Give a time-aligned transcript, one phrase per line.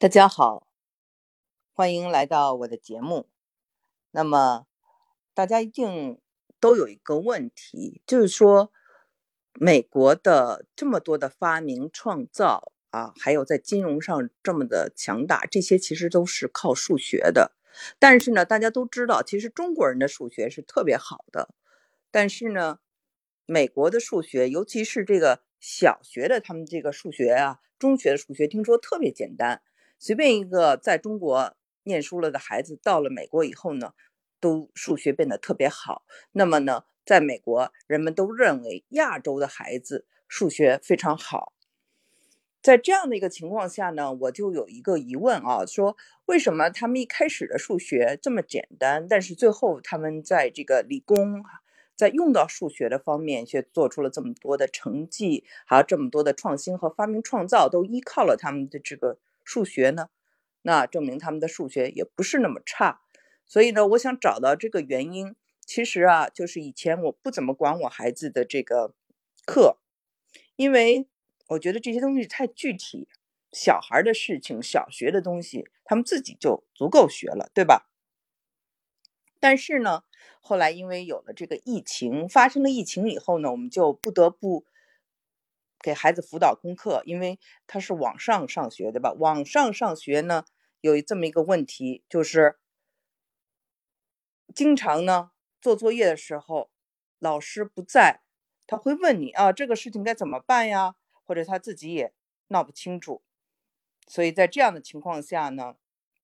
[0.00, 0.66] 大家好，
[1.74, 3.28] 欢迎来到我的节目。
[4.12, 4.66] 那么，
[5.34, 6.18] 大家一定
[6.58, 8.72] 都有一个问题，就是说，
[9.52, 17.52] 美国的这么多的发明创造啊，还有在金融上这么的强大，这些其实都是靠数学的。
[17.98, 21.54] 但是呢，大家都知道，其实中国人的数学是特别好的，
[22.10, 22.78] 但是呢，
[23.44, 29.60] 美国的数学，尤其是这个小学的他们这个数学啊，中学的数学，听说特别简单。
[30.00, 33.92] 随便一个在中国念书了的孩子，到了美国以后呢，
[34.40, 36.06] 都数学变得特别好。
[36.32, 41.52] 那么呢，在美国，人们都认为亚洲的孩子数学非常好。
[42.62, 51.44] 在这样的一个情况下呢，我就有一个疑问啊，说为什么他们一开始的数学这么简单，但是最后他们在这个理工，
[51.94, 59.18] 在用到数学的方面却做出了这么多的成绩，还有这么多的创新和发明创造，都依靠了他们的这个。
[59.50, 60.10] 数学呢，
[60.62, 63.00] 那证明他们的数学也不是那么差，
[63.44, 65.34] 所以呢，我想找到这个原因。
[65.66, 68.94] 其实啊，就是以前我不怎么管我孩子的这个
[69.44, 69.78] 课，
[70.54, 71.08] 因为
[71.48, 73.08] 我觉得这些东西太具体，
[73.50, 77.90] 小孩的事情，小学的东西，他们自己就足够学了，对吧？
[79.40, 80.04] 但是呢，
[80.40, 84.64] 后来因为有了这个疫情，发生了疫情以后呢，我们就不得不。
[85.82, 89.12] 给孩子辅导功课，因为他是网上上学，对吧？
[89.12, 90.44] 网上上学呢，
[90.82, 92.58] 有这么一个问题，就是
[94.54, 96.70] 经常呢做作业的时候，
[97.18, 98.20] 老师不在，
[98.66, 100.96] 他会问你啊，这个事情该怎么办呀？
[101.24, 102.12] 或者他自己也
[102.48, 103.22] 闹不清楚。
[104.06, 105.76] 所以在这样的情况下呢，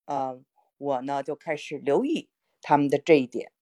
[0.04, 0.38] 呃，
[0.76, 2.28] 我呢就开始留意
[2.60, 3.52] 他们的这一点。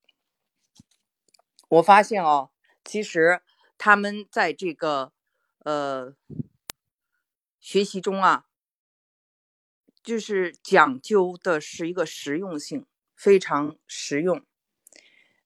[1.68, 2.50] 我发现哦，
[2.84, 3.42] 其实
[3.78, 5.13] 他们在这个。
[5.64, 6.14] 呃，
[7.58, 8.44] 学习中啊，
[10.02, 12.84] 就是讲究的是一个实用性，
[13.16, 14.44] 非常实用。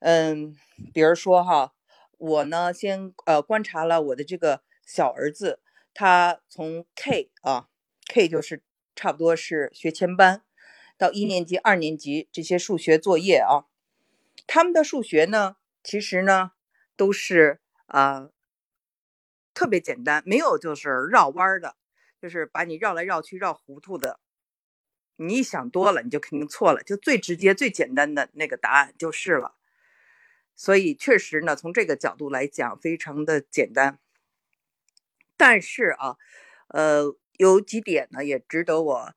[0.01, 0.57] 嗯，
[0.93, 1.73] 比如说哈，
[2.19, 5.61] 我呢先呃观察了我的这个小儿子，
[5.95, 7.69] 他从 K 啊
[8.09, 8.65] ，K 就是
[8.97, 10.43] 差不多是学前班，
[10.97, 13.71] 到一年级、二年级这些数学作业啊，
[14.49, 15.55] 他们的数学呢，
[15.85, 16.51] 其实呢
[16.97, 18.31] 都是啊。
[19.59, 21.75] 特别简单，没有就是绕弯的，
[22.23, 24.21] 就是把你绕来绕去绕糊涂的。
[25.17, 26.81] 你一想多了，你就肯定错了。
[26.85, 29.57] 就最直接、最简单的那个答案就是了。
[30.55, 33.99] 所以确实呢，从这个角度来讲，非常的简单。
[35.37, 36.17] 但是啊，
[36.69, 39.13] 呃，有几点呢也值得我，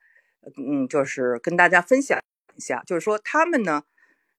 [0.57, 2.19] 嗯，就是跟大家分享
[2.55, 2.81] 一下。
[2.87, 3.83] 就是说，他们呢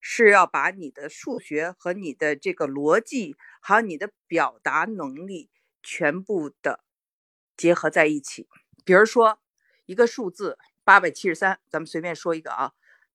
[0.00, 5.48] 是要把你的数学和你的这个逻辑，还有你的表达能力。
[5.82, 6.84] 全部的
[7.56, 8.48] 结合在一起，
[8.84, 9.41] 比如说
[9.87, 12.72] 一个数字八百七十三，咱们随便说一个啊。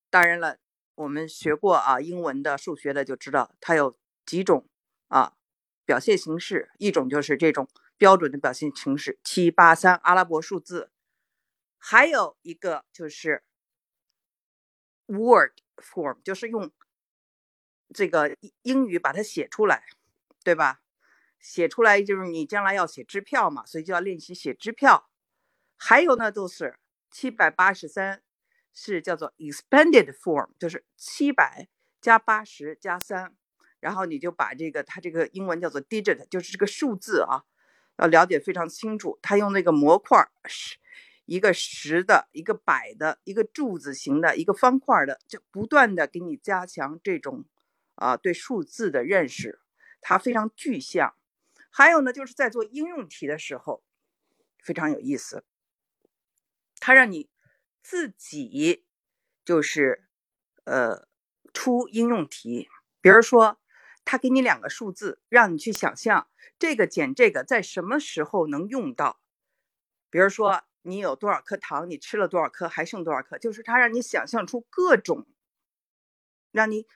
[0.09, 0.57] 当然了，
[0.95, 4.69] 我们学过啊英文的、数学的就知道它有几种
[5.07, 5.33] 啊
[5.85, 7.67] 表现形式，一种就是这种
[7.97, 10.91] 标准的表现形式七八三阿拉伯数字，
[11.77, 13.43] 还有一个就是
[15.07, 16.71] word form，就是用
[17.93, 19.83] 这个英语把它写出来，
[20.43, 20.81] 对吧？
[21.39, 25.09] 写出来就是你将来要写支票嘛，所以就要练习写支票。
[25.77, 26.79] 还有呢，都是
[27.11, 28.23] 七百八十三，
[28.73, 31.67] 是叫做 expanded form，就是七百
[32.01, 33.35] 加八十加三，
[33.79, 37.43] 然后你就把这个它这个英文叫做 digit，就是这个数字啊，
[37.97, 39.19] 要了解非常清楚。
[39.21, 40.77] 它用那个模块，是
[41.25, 47.45] 一个十的，一个百的，一个柱子形的，一个方块的，就不断的给你加强这种
[47.95, 49.59] 啊对数字的认识，
[50.01, 51.13] 它非常具象。
[51.77, 53.83] 还有呢，就是在做应用题的时候，
[54.63, 55.45] 非常有意思。
[56.79, 57.29] 他让你
[57.83, 58.83] 自己
[59.45, 60.07] 就是
[60.63, 61.07] 呃
[61.53, 62.67] 出应用题，
[62.99, 63.59] 比如说
[64.03, 66.27] 他给你两个数字，让你去想象
[66.57, 69.19] 这个减这个在什么时候能用到。
[70.09, 75.27] 比如说你有多少颗糖，你吃了多少颗，还剩多少颗，就是他让你想象出各种，
[76.51, 76.87] 让你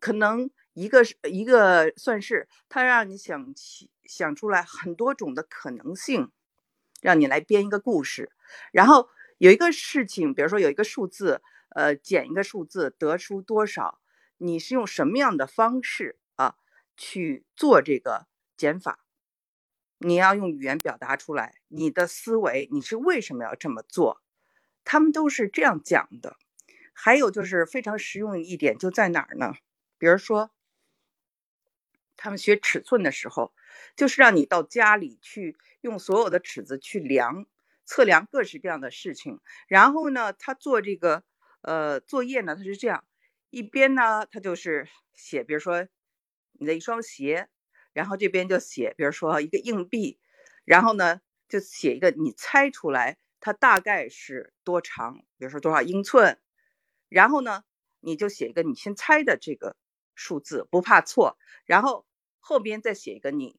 [0.00, 0.50] 可能。
[0.74, 6.32] 一个是一个算式他让你想起想出来很多种的可能性，
[7.02, 8.32] 让你来编一个故事。
[8.72, 14.00] 然后有一个事情，比如说有一个数字，呃，减一个数字得出多少，
[14.38, 16.56] 你是用什么样的方式啊
[16.96, 18.26] 去做这个
[18.56, 19.04] 减法？
[19.98, 24.22] 你要用语言表达出来你的思维，你是为什么要这么做？
[24.84, 26.38] 他们都是这样讲的。
[26.94, 29.52] 还有就是非常实用一点就在哪儿呢？
[29.98, 30.50] 比如说。
[32.20, 33.52] 他们学尺寸的时候，
[33.96, 37.46] 就是让你到家里去用所有的尺子去量，
[37.84, 39.40] 测量各式各样的事情。
[39.66, 41.22] 然后呢，他做这个
[41.62, 43.04] 呃作业呢，他是这样，
[43.50, 45.86] 一边呢他就是写，比如说
[46.52, 47.48] 你的一双鞋，
[47.92, 50.18] 然后这边就写，比如说一个硬币，
[50.64, 56.38] 然后呢就写一个你猜出来它大概是多长，比如说多少英寸，
[57.08, 57.64] 然后呢
[58.00, 59.76] 你就写一个你先猜的这个
[60.14, 62.06] 数字，不怕错，然后
[62.40, 63.58] 后边再写一个你。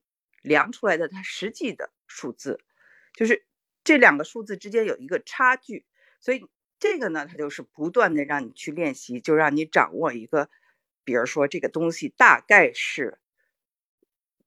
[0.49, 2.59] 量出来的它实际的数字，
[3.13, 3.45] 就是
[3.83, 5.85] 这两个数字之间有一个差距，
[6.19, 6.45] 所以
[6.79, 10.49] 这个呢，它就是不断的让你去练习，就让你掌握一个，
[11.03, 13.19] 比如说这个东西大概是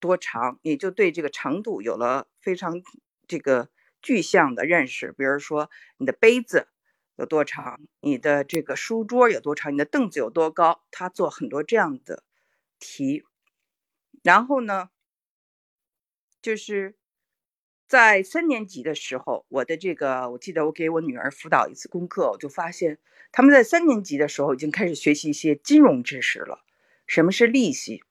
[0.00, 2.82] 多长，你就对这个长度有了非常
[3.28, 3.70] 这个
[4.02, 5.12] 具象的认识。
[5.12, 6.68] 比如说你的杯子
[7.16, 12.24] 有多长，你的这个书桌有多长，你的凳子有多高，他做很多这样的
[12.78, 13.22] 题，
[14.22, 14.90] 然后呢？
[16.42, 16.96] 就是
[17.86, 22.98] 在三年级的时候，我的这个，我记得我给我女儿辅导一次功课，我就发现
[23.30, 26.64] 他们在三年级的时候已经开始学习一些金融知识了。
[27.06, 28.02] 什么是利息？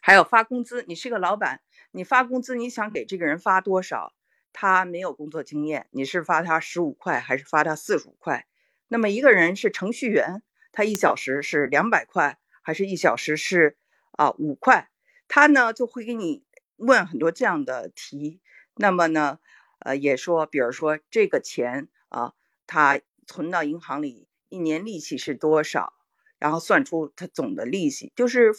[0.00, 0.84] 还有发工资。
[0.86, 1.60] 你是个老板，
[1.90, 4.14] 你发工资，你想给这个人发多少？
[4.52, 8.46] 他没有工作经验，你是发他十五块还是发他四十五块？
[8.86, 13.76] 那么一个人是程序员，他一小时是两百块还是一小时是
[14.12, 14.90] 啊五块？
[15.34, 16.44] 他呢就会给你
[16.76, 18.38] 问很多这样的题，
[18.74, 19.38] 那么呢，
[19.78, 22.34] 呃，也说，比如说这个钱啊，
[22.66, 25.94] 他存到银行里一年利息是多少，
[26.38, 28.52] 然后算出他总的利息，就是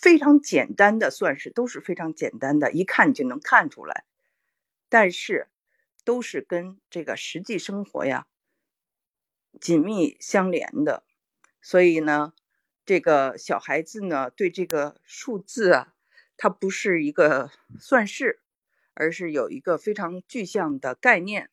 [0.00, 4.04] 非常简单的算式，都是非常简单的，一看你就能看出来，
[4.88, 5.50] 但是
[6.06, 8.26] 都是跟这个实际生活呀
[9.60, 11.04] 紧密相连的，
[11.60, 12.32] 所以呢，
[12.86, 15.93] 这个小孩子呢对这个数字啊。
[16.36, 18.40] 它不是一个算式，
[18.94, 21.50] 而是有一个非常具象的概念。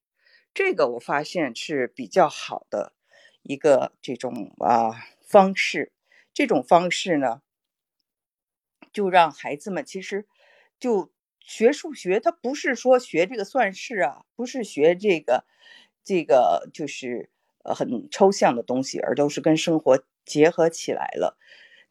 [0.53, 2.93] 这个我发现是比较好的
[3.41, 4.91] 一个这种啊
[5.21, 5.91] 方式。
[6.33, 7.41] 这种方式呢，
[8.93, 10.25] 就让孩子们其实
[10.79, 15.45] 就学数学，它不是说学这个算式啊，不是学这个
[16.03, 17.29] 这个就是
[17.63, 21.37] 呃很抽象的东西，而都是跟生活结合起来了。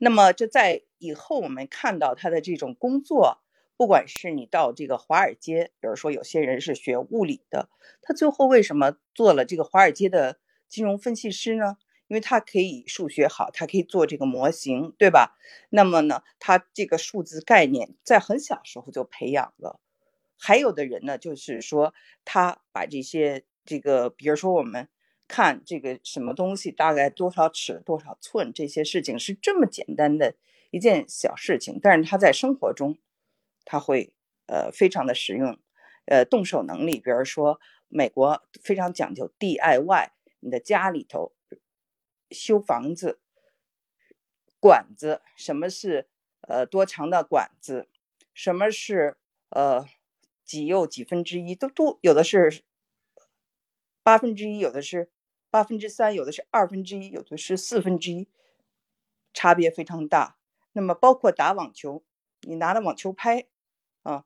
[0.03, 3.43] 那么这在以后我们看到他的这种工作，
[3.77, 7.69] 不管是你到这个华尔街，比如说有些人是学物理的，
[8.01, 10.39] 他最后为什么做了这个华尔街的
[10.71, 11.77] 金融分析师呢？
[12.09, 15.37] 因为他可以数学好，他可以做这个模型，对吧？
[15.69, 19.79] 那么呢，他这个数字概念在很小时候就培养了。
[20.39, 21.93] 还有的人呢，就是说
[22.25, 24.89] 他把这些这个，比如说我们。
[25.31, 30.35] 看这个什么东西大概多少尺多少寸，这些事情是这么简单的
[30.73, 32.99] 一件小事情，但是他在生活中
[33.65, 34.13] 他会
[34.47, 35.57] 呃非常的实用，
[36.07, 40.09] 呃动手能力，比如说美国非常讲究 DIY，
[40.41, 41.33] 你的家里头
[42.33, 43.21] 修房子
[44.59, 46.09] 管子，什么是
[46.41, 47.87] 呃多长的管子，
[48.35, 49.17] 什么是
[49.51, 49.87] 呃
[50.45, 52.65] 几又几分之一，都都有的是
[54.03, 55.09] 八分之一，有的是。
[55.51, 58.29] 八分之三，有的是二分之一，有的是四分之一，
[59.35, 60.39] 差别非常大。
[60.73, 62.05] 那么包括打网球，
[62.43, 63.49] 你拿了网球拍，
[64.03, 64.25] 啊，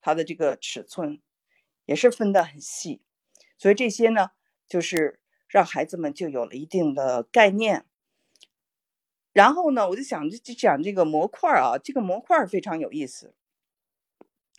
[0.00, 1.20] 它的这个尺寸
[1.84, 3.02] 也是分得很细。
[3.58, 4.30] 所以这些呢，
[4.68, 7.84] 就是让孩子们就有了一定的概念。
[9.32, 13.34] 然后呢，我就想就讲这个模块啊，这个模块非常有意思。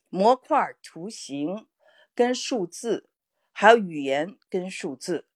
[0.10, 1.68] 模块、图形
[2.13, 3.10] 跟数字，
[3.51, 5.27] 还有语言跟数字。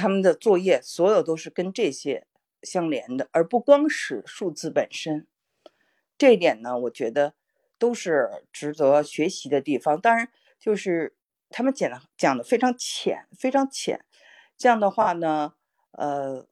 [0.00, 2.26] 他们的作业所有都是跟这些
[2.62, 5.26] 相连的，而不光是数字本身。
[6.16, 7.34] 这一点呢，我觉得
[7.78, 10.00] 都是值得学习的地方。
[10.00, 11.14] 当然，就是
[11.50, 14.04] 他们讲的讲的非常浅，非常浅。
[14.56, 15.54] 这样的话呢，
[15.92, 16.46] 呃，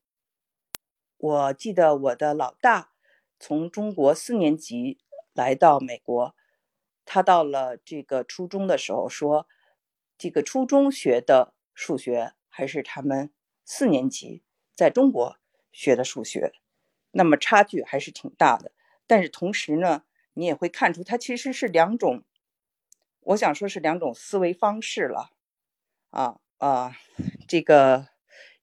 [1.16, 2.92] 我记得我的老大
[3.40, 4.98] 从中国四年级
[5.32, 6.34] 来到美国，
[7.04, 9.46] 他到了这个初中的时候说，
[10.18, 13.30] 这个初中学的数学还是他们。
[13.70, 14.42] 四年级
[14.74, 15.36] 在中国
[15.72, 16.54] 学的数学，
[17.10, 18.72] 那么差距还是挺大的。
[19.06, 22.24] 但是同时呢，你也会看出它其实是两种，
[23.20, 25.32] 我想说是两种思维方式了。
[26.08, 26.96] 啊啊，
[27.46, 28.08] 这个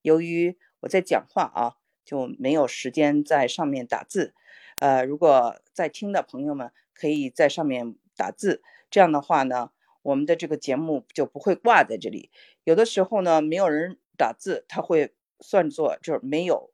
[0.02, 4.34] 由于我在讲话啊，就没有时间在上面打字。
[4.80, 9.70] 呃，如果在听的朋友们可以在上面打字，这样的话呢，
[10.02, 12.32] 我们的这个节目就不会挂在这里。
[12.64, 14.00] 有的时候呢，没有人。
[14.18, 16.72] 打字他会算作就是没有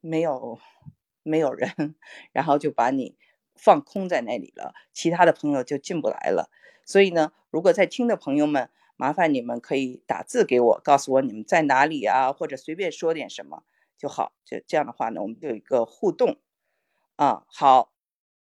[0.00, 0.58] 没有
[1.22, 1.94] 没有人，
[2.32, 3.16] 然后就把你
[3.54, 6.50] 放空在那里了，其他的朋友就进不来了。
[6.84, 13.64] 所以呢，如果在听的朋友们麻烦你们可以打字给我，告诉我你们在哪里啊，或者随便说点什么
[13.96, 14.34] 就好。
[14.44, 16.38] 就这样的话呢，我们就有一个互动
[17.16, 17.44] 啊。
[17.48, 17.92] 好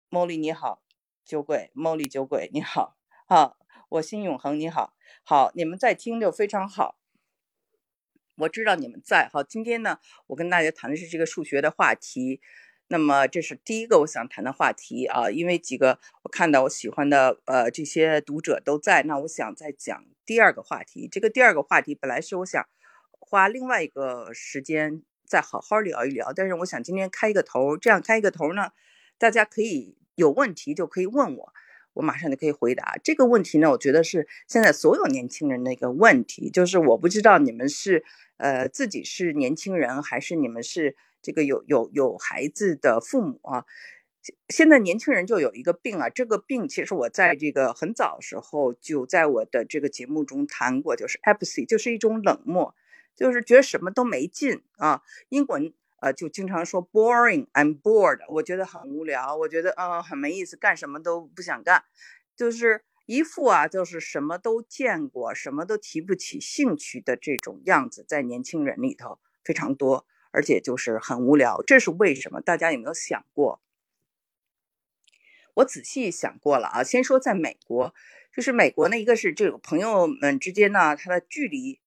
[0.10, 0.82] 茉莉你好，
[1.24, 3.56] 酒鬼茉莉酒鬼你好啊，
[3.90, 4.94] 我心永恒你好，
[5.24, 6.98] 好，你们在听就非常好。
[8.36, 12.42] 我知道你们在哈，今天呢，我跟大家谈的是这个数学的话题。
[12.88, 21.08] 那么这是第一个我想谈的话题啊，因为几个我看到我喜欢的呃这些读者都在，那我想再讲第二个话题。
[21.10, 22.68] 这个第二个话题本来是我想
[23.12, 28.72] 花另外一个时间再好好聊一聊，但是我想今天开一个头，这样开一个头呢，
[29.18, 31.54] 大家可以有问题就可以问我，
[31.94, 33.72] 我马上就可以回答这个问题呢。
[33.72, 38.04] 我觉得是现在所有年轻人的一个问题，就是我不知道你们是
[38.38, 40.96] 呃自己是年轻人还是你们是。
[41.24, 43.64] 这个有有有孩子的父母啊，
[44.50, 52.74] 现在年轻人就有一个病啊，这个病其实我在这个很早时候就在我的这个节目中谈过，就是 apathy，就是一种冷漠，
[53.16, 55.04] 就是觉得什么都没劲啊。
[55.30, 55.72] 英文
[56.02, 61.86] 呃就经常说 boring，I'm bored，我觉得很无聊，我觉得呃很没意思，干什么都不想干，
[62.36, 70.06] 就是一副啊就是什么都见过，什么都提不起兴趣的这种样子，在年轻人里头非常多。
[70.34, 72.40] 而且就是很无聊，这是为什么？
[72.40, 73.62] 大家有没有想过？
[75.56, 76.84] 我仔细想过了啊。
[76.84, 77.94] 先说在美国，
[78.34, 81.82] 就是美国呢，一个是这个朋友们之间呢，他的距离，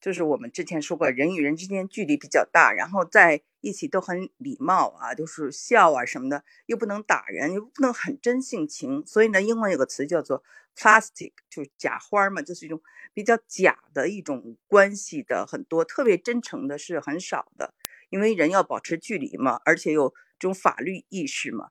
[0.00, 10.42] 就是我们之前说过，人与人之间距离比较大，然后在一起都很礼貌啊，就是笑啊什么的，又不能打人，又不能很真性情，所以呢，英文有个词叫做
[10.76, 12.80] plastic，就是假花嘛，就是一种
[13.12, 17.74] 比较假的一种关系的很多，特别真诚的是很少的。
[18.10, 21.68] 因为人要保持距离嘛，而且有这种法律意识嘛。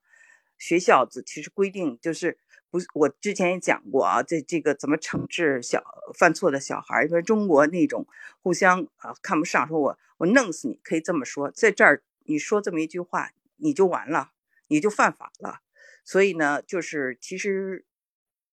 [0.58, 2.38] 学校子其实规定就是
[2.70, 5.84] 不，我之前也讲过啊，这这个怎么惩治小
[6.18, 7.06] 犯错的小孩？
[7.06, 8.06] 因为中国那种
[8.42, 14.32] 互相啊看不上，说我我弄死你，可以这么说，在这儿你说这么一句话，你就完了，
[14.68, 15.62] 你就犯法了。
[16.04, 17.86] 所以呢，就是其实，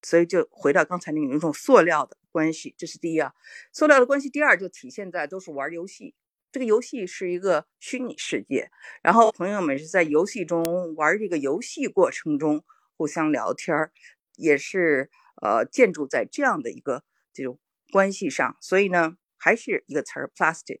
[0.01, 3.33] 所以就回到刚才那种一种塑料的关系，这是第一啊。
[3.71, 6.13] 塑料的关系，第二就体现在都是玩游戏。
[6.55, 8.71] 这个游戏是一个虚拟世界，
[9.03, 12.63] 然后朋友们是在游戏中玩这个游戏过程中
[12.95, 13.91] 互相聊天，
[14.37, 15.09] 也是
[15.41, 17.59] 呃建筑在这样的一个这种
[17.91, 20.79] 关系上，所以呢还是一个词儿 plastic。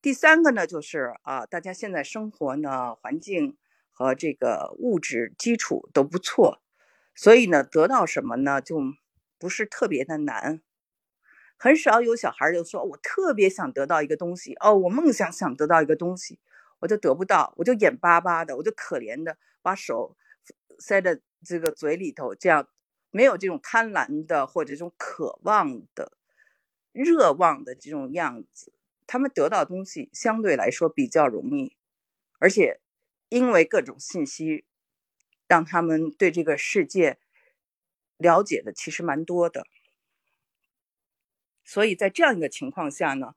[0.00, 3.58] 第三个呢就是啊，大家现在生活呢环境
[3.90, 6.62] 和这个物质基础都不错，
[7.16, 8.80] 所以呢得到什么呢就
[9.36, 10.62] 不是特别的难。
[11.62, 16.40] 很少有小孩就说：“我特别想得到一个东西哦，我梦想想得到一个东西，
[16.80, 20.16] 我就得不到，我就眼巴巴的，我就可怜的把手
[20.80, 22.68] 塞在这个嘴里头，这样
[23.12, 26.10] 没有这种贪婪的或者这种渴望的、
[26.90, 28.72] 热望的这种样子。
[29.06, 31.76] 他们得到东西相对来说比较容易，
[32.40, 32.80] 而且
[33.28, 34.64] 因为各种信息，
[35.46, 37.18] 让他们对这个世界
[38.16, 39.64] 了解的其实蛮多的。”
[41.72, 43.34] 所以在这样一个情况下呢，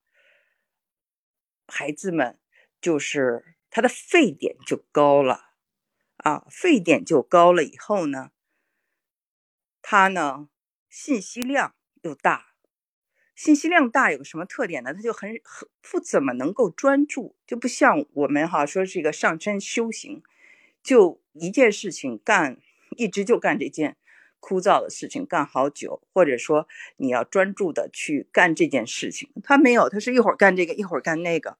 [1.67, 2.37] 孩子们
[2.81, 5.51] 就是他的沸点就高了
[6.17, 8.31] 啊，沸点就高了以后呢，
[9.81, 10.49] 他呢
[10.89, 12.55] 信息量又大，
[13.33, 14.93] 信息量大有个什么特点呢？
[14.93, 20.21] 他就很很不怎么能够专注，就不像我们哈说这个上山修行，
[20.83, 22.59] 就一件事情干，
[22.97, 23.95] 一直就干这件。
[24.47, 31.57] 枯燥的事情干好久，或者说你要专注的去干这件事情，他没有，他是一会儿干这个，一会儿干那个。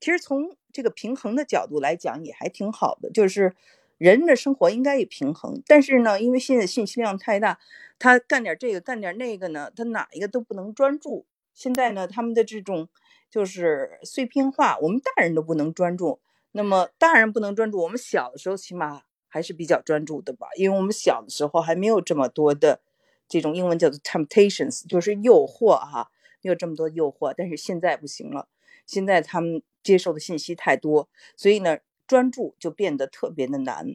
[0.00, 3.54] 其实从这个平衡的角度来讲，也还挺好的，就是
[3.96, 5.62] 人的生活应该也平衡。
[5.68, 7.60] 但是呢，因为现在信息量太大，
[7.96, 11.26] 他干点这个，干点那个呢，他哪一个都不能专注。
[11.54, 12.88] 现在呢，他们的这种
[13.30, 16.18] 就是碎片化，我们大人都不能专注。
[16.50, 19.05] 那么大人不能专注，我们小的时候起码。
[19.36, 22.80] 还是比较专注的吧，因为我们小的时候还没有这么多的
[23.28, 27.34] 这种英文叫做 temptations，就是诱惑哈，没有这么多诱惑。
[27.36, 28.48] 但是现在不行了，
[28.86, 33.94] 现在他们接受的信息太多，所以呢，专注就变得特别的难。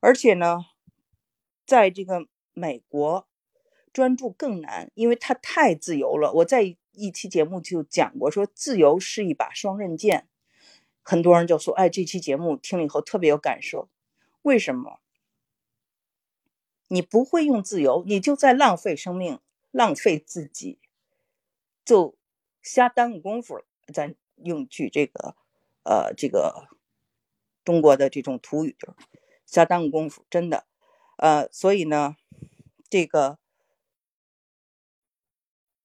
[0.00, 0.66] 而且呢，
[1.64, 3.26] 在这个美国，
[3.94, 6.30] 专注更难，因为它太自由了。
[6.34, 10.28] 我在一期节目就讲过，说自由是一把双刃剑。
[11.02, 13.88] 很多人就说，哎，这期节目听了以后特别有感受。
[14.42, 15.00] 为什么？
[16.88, 19.38] 你不会用自由，你就在浪费生命，
[19.70, 20.78] 浪费自己，
[21.84, 22.16] 就
[22.60, 23.64] 瞎耽误功夫了。
[23.94, 25.34] 咱用句这个，
[25.84, 26.68] 呃，这个
[27.64, 28.76] 中国的这种土语，
[29.46, 30.66] 瞎耽误功夫，真的。
[31.16, 32.16] 呃，所以呢，
[32.90, 33.38] 这个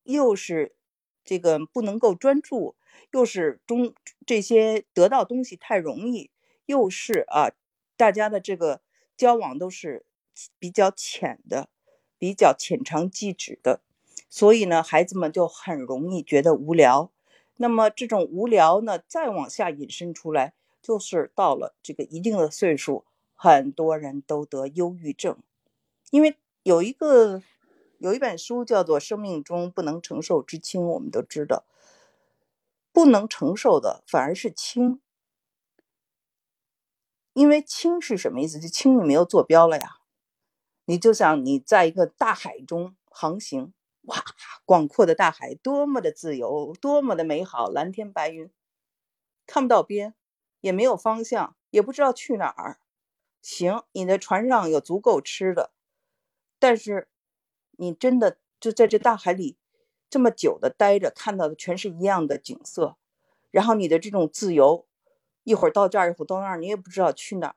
[0.04, 0.76] 又是
[1.24, 2.76] 这个不能够专注，
[3.12, 3.94] 又是中
[4.26, 6.32] 这些得到东西太容易，
[6.66, 7.52] 又是啊，
[7.98, 8.82] 大家的这个
[9.18, 10.06] 交往都是
[10.60, 11.68] 比较浅的，
[12.18, 13.82] 比较浅尝即止的，
[14.30, 17.12] 所以呢，孩子们就很容易觉得无聊。
[17.58, 25.39] 那么这种无聊呢，再往下引申出来，就是到了这个一定的岁数，很多人都得忧郁症，
[26.12, 27.42] 因为有一个
[27.98, 31.66] 有一本书叫做《生命中不能承受之轻》，我们都知道，
[32.92, 35.01] 不能承受的反而是轻，
[37.38, 38.60] 因为轻是什么意思？
[38.60, 39.98] 就轻你没有坐标了呀，
[40.86, 43.74] 你就像你在一个大海中航行。
[44.06, 44.24] 哇，
[44.65, 48.50] 广阔的大海多么的自由，多么的美好，蓝天白云，
[49.46, 50.15] 看不到边，
[50.62, 52.79] 也没有方向，也不知道去哪儿。
[53.44, 55.70] 行，你的船上有足够吃的，
[56.58, 57.08] 但是
[57.74, 59.58] 你真的就在这大海里
[60.10, 62.98] 这么久的待着，看到的全是一样的景色，
[63.51, 64.87] 然后你的这种自由，
[65.48, 67.56] 一会儿到这儿，一会儿到那儿，你也不知道去哪儿，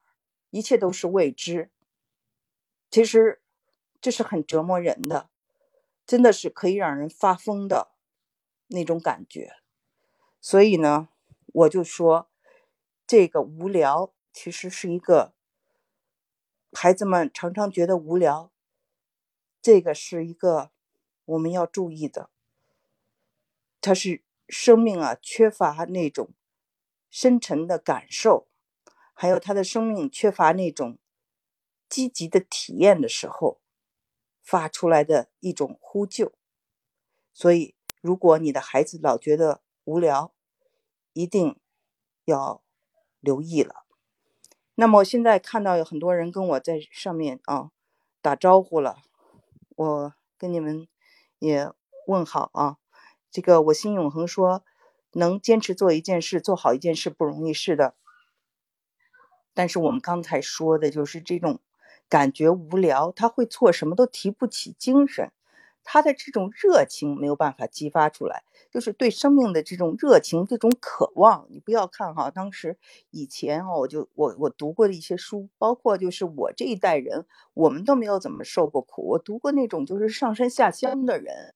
[0.50, 1.73] 一切都是未知。
[2.88, 3.42] 其实
[4.00, 5.28] 这是很折磨人的。
[6.06, 7.92] 真的是可以让人发疯的
[8.68, 9.54] 那种感觉，
[10.40, 11.09] 所以呢，
[11.47, 12.28] 我就说，
[13.06, 15.35] 这个无聊其实是一个
[16.73, 18.50] 孩子们常常觉得无聊，
[19.62, 20.73] 这个是一个
[21.25, 22.30] 我们要注意的。
[23.80, 26.30] 他是生命啊，缺乏那种
[27.11, 28.49] 深沉的感受，
[29.12, 30.99] 还有他的生命缺乏那种
[31.88, 33.61] 积极的体验的时候。
[34.43, 36.33] 发出来的一种呼救，
[37.33, 40.35] 所以如果你的孩子老觉得无聊，
[41.12, 41.57] 一定
[42.25, 42.61] 要
[43.21, 43.87] 留意了。
[44.75, 47.71] 那么现在看到有很多人跟我在上面啊
[48.21, 49.02] 打招呼了，
[49.76, 50.88] 我跟你们
[51.38, 51.71] 也
[52.09, 52.79] 问好啊。
[53.31, 54.65] 这个我心永恒说，
[55.12, 57.94] 能坚持做一件事，做好一件事不容易，是的。
[59.54, 61.60] 但是我们刚才说的就是这种。
[62.08, 65.30] 感觉无聊，他会做什么都提不起精神，
[65.84, 71.46] 他的这种热情没有办法激发出来，就是对生命的这种热情、这种渴望。
[71.50, 72.76] 你不要看哈，当时
[73.10, 79.06] 以前哈，我就我我读过的一些书，包括就是我这一代人，我们都没有怎么受过苦。
[79.10, 81.54] 我读过那种就是上山下乡的人，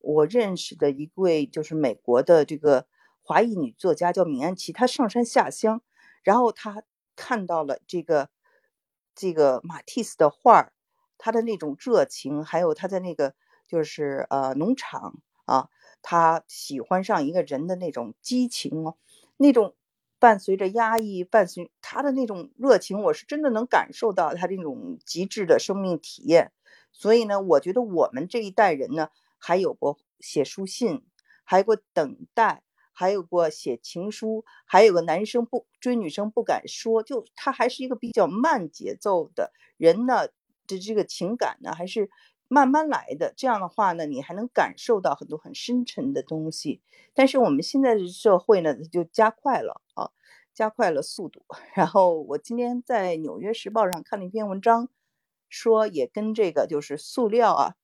[0.00, 2.86] 我认识的一位就是美国的这个
[3.22, 5.82] 华裔女作家叫闵安琪，她上山下乡，
[6.22, 6.82] 然后她
[7.16, 8.28] 看到了这个。
[9.12, 10.72] 这个马蒂斯的画儿，
[11.18, 13.34] 他的那种热情，还有她在那个
[13.66, 15.68] 就是呃农场啊，
[16.00, 18.96] 她喜欢上一个人的那种激情哦，
[19.36, 19.74] 那种
[20.18, 26.52] 伴随着压抑，伴随他的那种热情，我是真的能感受到他这种极致的生命体验。
[26.92, 29.10] 所以呢，我觉得我们这一代人呢，
[29.40, 31.02] 还有过写书信，
[31.42, 32.62] 还有过等待。
[32.92, 40.28] 还有过写情书，还有个男生不追女生不敢说，就他还是一个比较慢节奏的人呢
[40.66, 42.10] 的这个情感呢还是
[42.46, 43.32] 慢慢来的。
[43.34, 46.82] 这样的话呢，你还能感受到很多很深沉的东西。
[47.14, 50.10] 但是我们现在的社会呢就加快了啊，
[50.52, 51.46] 加快了速度。
[51.74, 54.90] 然后我今天在《纽约时报》上看了一篇文章，
[55.48, 57.76] 说也跟这个就是塑料啊，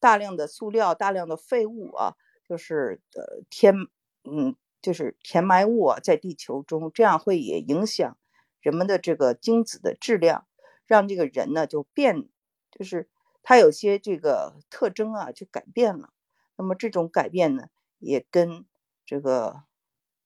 [0.00, 2.16] 大量的塑料、大量的废物啊，
[2.48, 3.74] 就是呃天。
[4.22, 8.18] 嗯，就是填埋物啊，在地球中，这样会也影响
[8.60, 10.46] 人们的这个精子的质量，
[10.84, 12.28] 让这个人呢就变，
[12.70, 13.08] 就是
[13.42, 16.12] 他有些这个特征啊就改变了。
[16.56, 18.66] 那么这种改变呢，也跟
[19.06, 19.62] 这个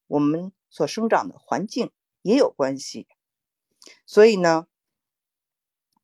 [0.07, 1.89] 我们所生长的环境
[2.21, 3.07] 也有关系。
[4.05, 4.67] 所以呢，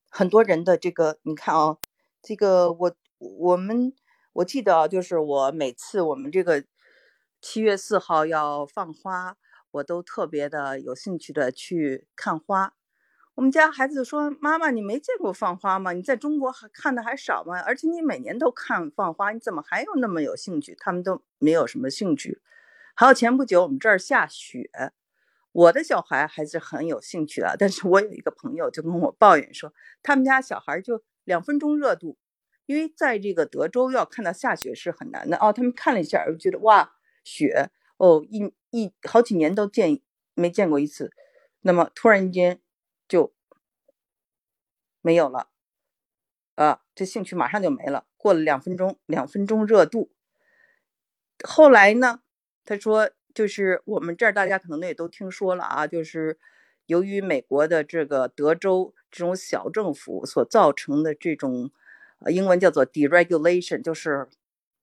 [0.10, 1.78] 很多人的这个，你看啊，
[2.22, 3.94] 这个我我们
[4.34, 6.64] 我记得，就是我每次我们这个。
[7.44, 9.36] 七月四号要放花，
[9.72, 12.76] 我都特别的有兴趣的去看花。
[13.34, 15.92] 我们家孩子说：“妈妈，你没见过放花吗？
[15.92, 17.60] 你在中国还看的还少吗？
[17.62, 22.40] 而且你每年都看放花，你怎么还有那么有兴趣？”他们都没有什么兴趣。
[22.94, 24.70] 还有前不久我们这儿下雪，
[25.52, 27.56] 我的小孩还是很有兴趣的。
[27.58, 32.20] 但是我有一个朋友就跟我抱怨说，他们家小孩就两分钟热度，
[32.72, 35.52] 因为在这个德州要看到下雪是很难的哦。
[35.52, 36.94] 他们看了一下，就觉得哇。
[37.24, 40.02] 雪哦，一一好几年都见
[40.34, 41.12] 没见过一次，
[41.60, 42.60] 那么突然间
[43.08, 43.32] 就
[45.02, 45.50] 没有了，
[46.56, 48.08] 啊，这兴趣马上就没了。
[48.18, 50.12] 过了两分钟，两分钟热度。
[51.48, 52.22] 后来呢，
[52.66, 56.40] 他说，就是我们这儿大家可能也都听说了啊，就是
[56.88, 61.70] 由于美国的这个德州这种小政府所造成的这种，
[62.30, 64.30] 英文叫做 deregulation，就是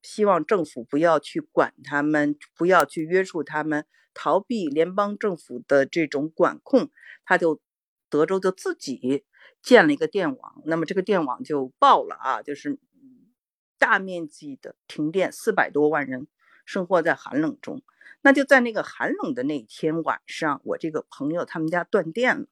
[0.02, 6.90] 希望政府不要去管他们，不要去约束他们，逃避联邦政府的这种管控，
[7.24, 7.60] 他就
[8.08, 9.24] 德州就自己
[9.62, 12.78] 建了一个电网，那么这个电网就爆了啊，就是
[13.78, 16.26] 大面积的停电，四百多万人
[16.64, 17.82] 生活在寒冷中。
[18.22, 22.46] 那就在那个寒冷的那天晚上，我这个朋友他们家断电了，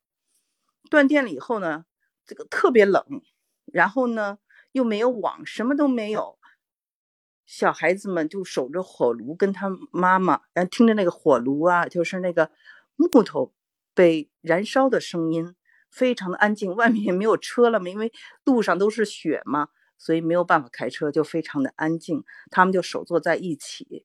[0.89, 1.85] 断电了以后呢，
[2.25, 3.23] 这个特别冷，
[3.65, 4.39] 然后呢
[4.77, 6.39] 又没有网，什么都没有。
[7.47, 12.51] 小孩子们就守着火炉，跟他妈妈，然后听着那个火炉啊，就是那个
[12.95, 13.55] 木头
[13.95, 15.55] 被燃烧的声音，
[15.91, 16.75] 非常的安静。
[16.77, 18.13] 外面也没有车了嘛，因为
[18.45, 22.23] 路上都是雪嘛，所以没有办法开车，就非常的安静。
[22.51, 24.05] 他们就手坐在一起。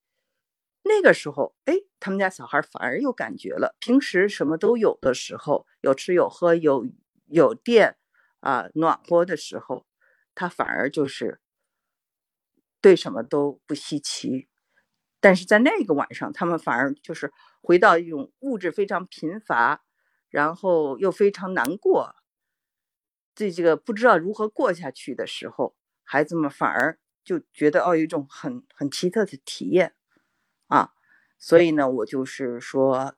[0.84, 3.76] 那个时候，哎，他们家小孩反而有感觉了。
[3.82, 6.88] 平时什么都有的时候，有吃有喝，有
[7.26, 7.98] 有电
[8.40, 9.86] 啊，暖和的时候，
[10.42, 11.40] 他反而就是。
[12.84, 14.48] 对什么都不稀奇，
[15.20, 19.86] 但是在那个晚上，他们反而就是回到一种物质非常贫乏，
[20.30, 22.16] 然后又非常难过，
[23.36, 29.94] 这这个不知道如何过下去的时候，孩子们反而就觉得哦，有一种很很奇特的体验
[30.66, 30.94] 啊，
[31.38, 33.16] 所以呢，我就是说，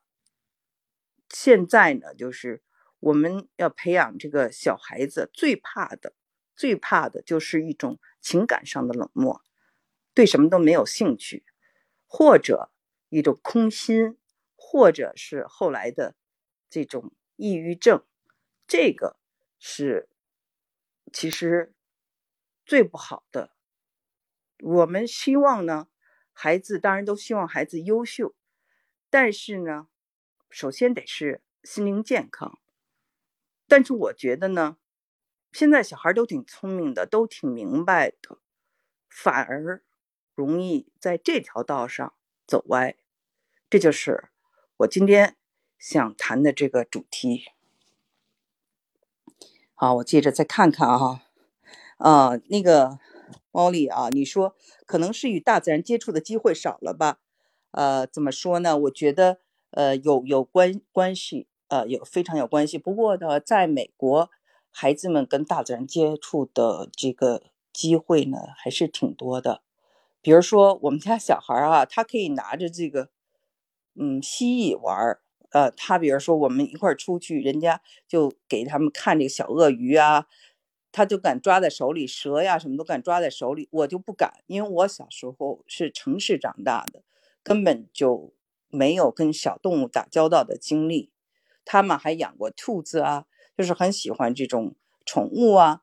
[1.29, 2.61] 现在呢，就是
[2.99, 6.11] 我们要培养这个小孩子，最怕的，
[6.55, 9.41] 最怕的就是一种情感上的冷漠。
[10.13, 11.43] 对什么都没有兴趣，
[12.05, 12.71] 或者
[13.09, 14.17] 一种空心，
[14.55, 16.15] 或者是后来的
[16.69, 18.05] 这种抑郁症，
[18.67, 19.17] 这个
[19.57, 20.07] 是
[21.11, 21.73] 其实
[22.63, 23.55] 最不好的。
[24.59, 25.87] 我们希望呢，
[26.31, 28.35] 孩子当然都希望孩子优秀，
[29.09, 29.87] 但是呢，
[30.49, 32.59] 首先得是心灵健康。
[33.67, 34.77] 但是我觉得呢，
[35.53, 38.39] 现在小孩都挺聪明的，都挺明白的，
[39.07, 39.83] 反而。
[40.35, 42.11] 容易在这条道上
[42.47, 42.95] 走歪，
[43.69, 44.29] 这就是
[44.77, 45.35] 我今天
[45.77, 47.45] 想谈的这个主题。
[49.75, 51.21] 好，我接着再看看啊，
[51.97, 52.97] 啊，那个
[53.51, 54.55] 猫莉啊，你说
[54.87, 57.19] 可能是与大自然接触的机会少了吧？
[57.69, 58.75] 呃，怎么说呢？
[58.75, 59.37] 我觉得
[59.69, 62.79] 呃有有关关系，呃有非常有关系。
[62.79, 64.31] 不过呢，在美国，
[64.73, 69.61] 孩子们跟大自然接触的这个机会呢，还是挺多的。
[70.21, 73.09] 比如说，我们家小孩啊，他可以拿着这个，
[73.95, 75.21] 嗯，蜥蜴玩儿。
[75.51, 80.25] 呃，他比如说我们一块儿出去，人家就给他们看这个小鳄鱼啊，
[80.91, 87.03] 他就敢抓在手里，蛇呀什么都敢抓在手里，我就不敢，因为我小时候是城市长大的，
[87.43, 88.33] 根本就
[88.69, 91.11] 没有跟小动物打交道的经历。
[91.63, 93.25] 他们还养过兔子啊，
[93.57, 95.81] 就是很喜欢这种宠物啊。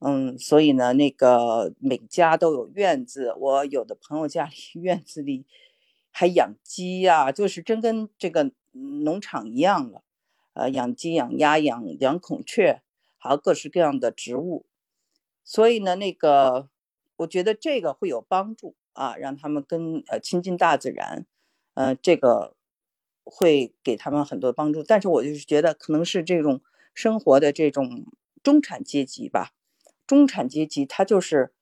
[0.00, 3.34] 嗯，所以呢，那个每家都有院子。
[3.38, 5.46] 我有的朋友家里 院子里
[6.10, 10.02] 还养鸡呀，就是真跟这个农场一样了。
[10.52, 12.82] 呃，养鸡、养鸭、养养孔雀，
[13.18, 14.66] 还有各式各样的植物。
[15.42, 16.68] 所以呢，那个
[17.16, 21.26] 我觉得这个会有帮助啊，让他们跟呃亲近大自然，
[21.74, 22.54] 呃，这个
[23.24, 24.82] 会给他们很多帮助。
[24.82, 26.60] 但是我就是觉得，可能是这种
[26.94, 28.06] 生活的这种
[28.42, 29.52] 中产阶级吧。
[30.06, 31.54] 中产阶级，他就是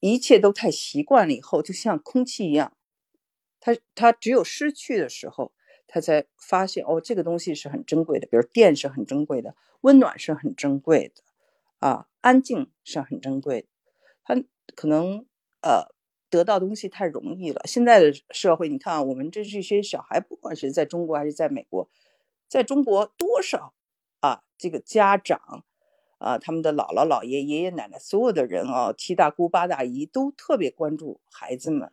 [0.00, 2.76] 一切都太习惯了，以后就像空气一样，
[3.60, 5.52] 他他只有失去的时候，
[5.86, 11.22] 他才发现哦，这个东西是很珍贵的，比如电是很珍贵的，温暖是很珍贵的，
[11.78, 13.68] 啊，安静是很珍贵的。
[14.24, 14.34] 他
[14.74, 15.24] 可能
[15.62, 15.94] 呃
[16.28, 17.62] 得到东西太容易了。
[17.64, 21.88] 现在的社会，你看啊，我们这这些小孩，不管是在中国还是在美国，
[22.48, 23.72] 在中国多少
[24.20, 25.64] 啊，这个家长。
[26.18, 31.92] 啊，他们的姥姥、姥爷、爷爷奶奶，所有的人啊，七大姑八大姨都特别关注孩子们。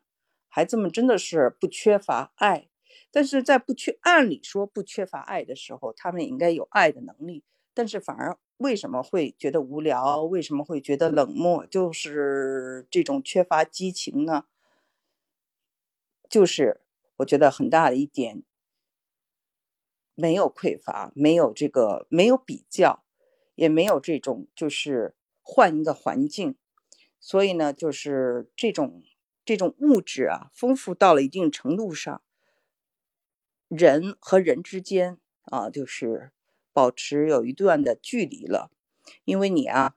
[0.49, 2.67] 孩子们真的是不缺乏爱，
[3.11, 7.43] 但是在不缺按理说不缺乏爱的时候，他们应该有爱的能力。
[7.75, 10.23] 但是反而为什么会觉得无聊？
[10.23, 11.63] 为什么会觉得冷漠？
[11.67, 14.45] 就是这种缺乏激情呢？
[16.27, 16.81] 就是
[17.17, 18.41] 我觉得很大的一点，
[20.15, 23.03] 没有匮乏，没有这个，没有比较。
[23.55, 26.57] 也没有这种，就是换一个环境，
[27.21, 29.01] 所以呢，就是这种
[29.45, 32.21] 这种物质啊，丰富到了一定程度上，
[33.69, 36.31] 人和人之间啊，就是
[36.73, 38.69] 保持有一段的距离了。
[39.23, 39.95] 因为你啊，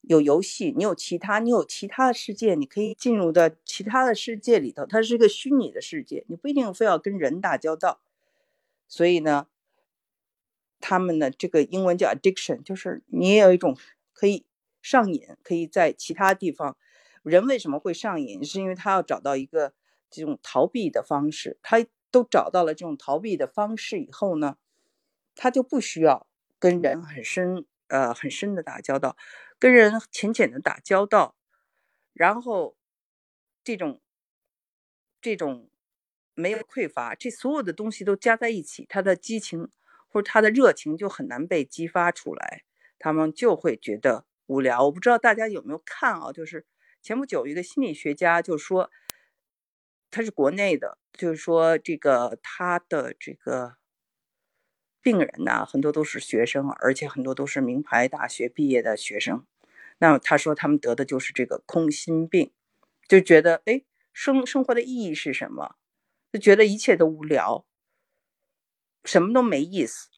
[0.00, 8.00] 有游戏，你有其他，你有其他的世界，你可以进入到其他的世界里头，它是一个虚拟的世界，你不一定非要跟人打交道。
[8.88, 9.46] 所以呢。
[10.80, 13.76] 他们呢，这个英文叫 addiction，就是你也有一种
[14.12, 14.46] 可以
[14.80, 16.76] 上瘾，可以在其他地方，
[17.24, 18.44] 人为什么会上瘾？
[18.44, 19.74] 是因为他要找到一个
[20.08, 21.58] 这种逃避的方式。
[21.64, 24.56] 他都找到了这种逃避的方式以后呢，
[25.34, 26.28] 他就不需要
[26.60, 29.16] 跟人很深呃很深的打交道，
[29.58, 31.34] 跟人浅浅的打交道，
[32.12, 32.76] 然后
[33.64, 34.00] 这种
[35.20, 35.68] 这种
[36.40, 39.68] 没有匮乏，这所有的东西都加在一起，他的激情
[40.08, 42.62] 或者他的热情就很难被激发出来，
[42.98, 44.84] 他们就会觉得无聊。
[44.84, 46.32] 我不知道大家有没有看啊？
[46.32, 46.64] 就是
[47.02, 48.90] 前不久一个心理学家就说。
[50.10, 53.76] 他是国内的，就是说这个他的这个
[55.02, 59.44] 病人呢，很多都是学生，而且很多都是名牌大学毕业的学生。
[59.98, 62.50] 那么他说他们得的就是这个空心病，
[63.06, 63.82] 就觉得哎，
[64.14, 65.76] 生生活的意义是什么？
[66.32, 67.64] 就觉得一切都无聊，
[69.04, 70.08] 什么都没意思。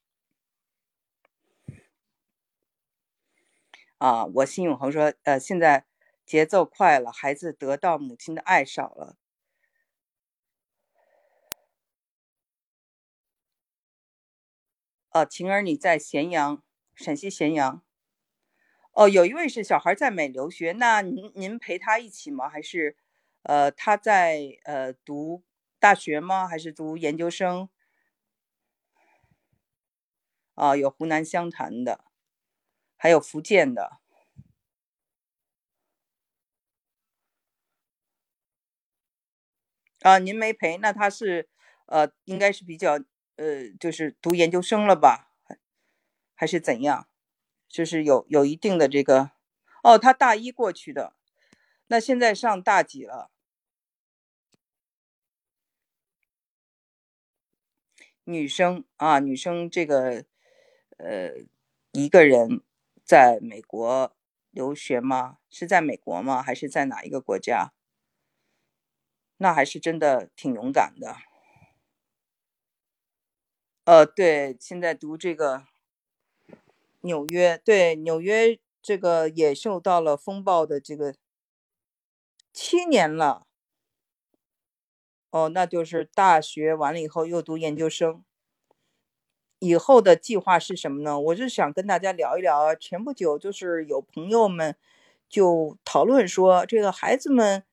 [3.97, 5.85] 啊，我辛永恒说，呃，现在
[6.25, 9.15] 节奏快了，孩子得到母亲的爱少了。
[15.11, 16.63] 哦，晴儿，你在咸阳，
[16.95, 17.83] 陕西咸阳。
[18.93, 22.49] 哦，有一位是小孩在美留学，那您您陪他一起吗？
[22.49, 22.97] 还是，
[23.43, 25.43] 呃，他在呃读
[25.81, 26.47] 大学吗？
[26.47, 27.67] 还是读研究生？
[30.53, 32.05] 啊，有湖南湘潭的，
[32.95, 33.97] 还有福建的。
[40.01, 41.49] 啊，您没陪，那他是，
[41.87, 42.99] 呃，应该是比较。
[43.37, 45.31] 呃，就是读研究生了吧，
[46.35, 47.07] 还是怎样？
[47.67, 49.31] 就是有有一定的这个，
[49.81, 51.15] 哦，他大一过去的，
[51.87, 53.30] 那现在上大几了？
[58.23, 60.25] 女生啊，女生这个，
[60.97, 61.31] 呃，
[61.91, 62.61] 一个人
[63.03, 64.15] 在美国
[64.51, 65.39] 留学吗？
[65.49, 66.41] 是在美国吗？
[66.41, 67.73] 还是在哪一个国家？
[69.37, 71.15] 那还是真的挺勇敢的。
[73.85, 75.65] 呃，对，现在读这个
[77.01, 81.15] 纽约，对纽约这个也受到了风暴的这个
[82.53, 83.47] 七年了。
[85.31, 88.23] 哦，那就是大学完了以后又读研究生，
[89.59, 91.19] 以后的计划是什么呢？
[91.19, 92.75] 我就想跟大家聊一聊。
[92.75, 94.75] 前不久就是有朋友们
[95.29, 97.63] 就讨论说，这个孩子们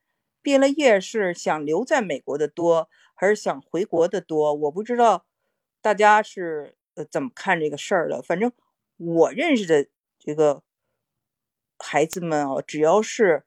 [0.41, 4.55] 毕了业是想留在美国的多，还是想回国的多？
[4.55, 5.27] 我不知道。
[5.81, 8.21] 大家是呃怎么看这个事儿的？
[8.23, 8.53] 反正
[8.97, 10.63] 我认识的这个
[11.79, 13.45] 孩子们哦，只要是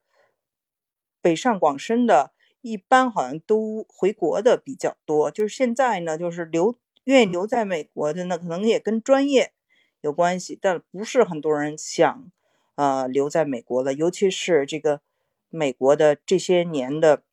[1.21, 5.29] 北上广深的，一般好像都回国的比较多。
[5.29, 9.53] 就是现在呢，就是留愿意留在美国的，呢可能也跟专业
[10.01, 12.31] 有关系，但不是很多人想
[12.75, 13.93] 呃留在美国了。
[13.93, 15.01] 尤其是这个
[15.49, 17.23] 美国的这些年的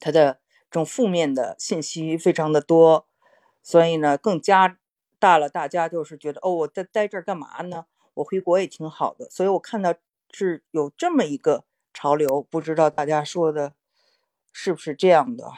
[0.00, 0.38] 它的。
[0.72, 3.06] 这种负面的信息非常的多，
[3.62, 4.78] 所以呢，更加
[5.18, 5.46] 大了。
[5.46, 7.84] 大家就是觉得，哦，我在待这儿干嘛呢？
[8.14, 9.28] 我回国也挺好的。
[9.28, 9.94] 所以我看到
[10.30, 13.74] 是有这么一个潮流，不知道大家说的
[14.52, 15.50] 是不是这样的？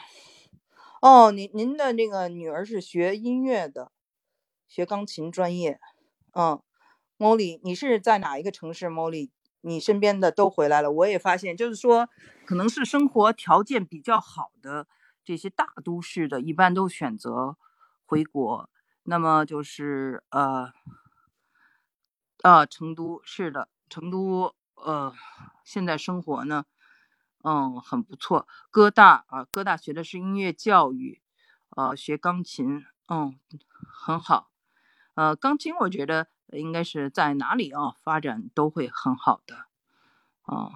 [1.01, 3.91] 哦，您您的那个女儿是学音乐的，
[4.67, 5.79] 学钢琴专业。
[6.33, 6.61] 嗯
[7.17, 9.29] ，Molly，你是在哪一个城市？Molly？
[9.61, 12.07] 你身边的都回来了，我也发现，就是说，
[12.45, 14.87] 可能是生活条件比较好的。
[15.23, 17.57] 这些大都市的一般都选择
[18.05, 18.69] 回国，
[19.03, 20.71] 那么就是呃，
[22.43, 24.53] 啊，成都是的，成都
[24.85, 25.15] 呃，
[25.63, 26.65] 现在生活呢，
[27.43, 28.47] 嗯，很不错。
[28.69, 31.21] 哥大啊，哥大学的是音乐教育，
[31.75, 33.39] 呃，学钢琴，嗯，
[33.91, 34.51] 很好。
[35.15, 39.65] 呃，钢琴我觉得应该是在哪里啊，发展都会很好的，
[40.43, 40.69] 啊。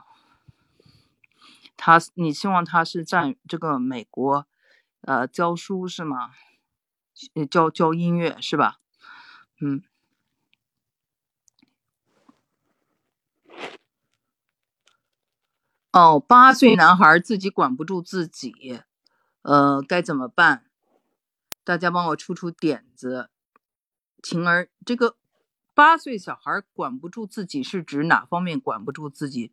[1.78, 4.48] 他，你希望他是在这个美国，
[5.02, 6.32] 呃，教书是吗？
[7.50, 8.80] 教教音乐是吧？
[9.62, 9.84] 嗯。
[15.91, 18.80] 哦，八岁男孩自己管不住自己，
[19.41, 20.65] 呃，该怎么办？
[21.63, 23.30] 大家帮我出出点子。
[24.21, 25.17] 晴儿，这个
[25.73, 29.52] 八岁小孩管不住自己是指哪方面管不住自己？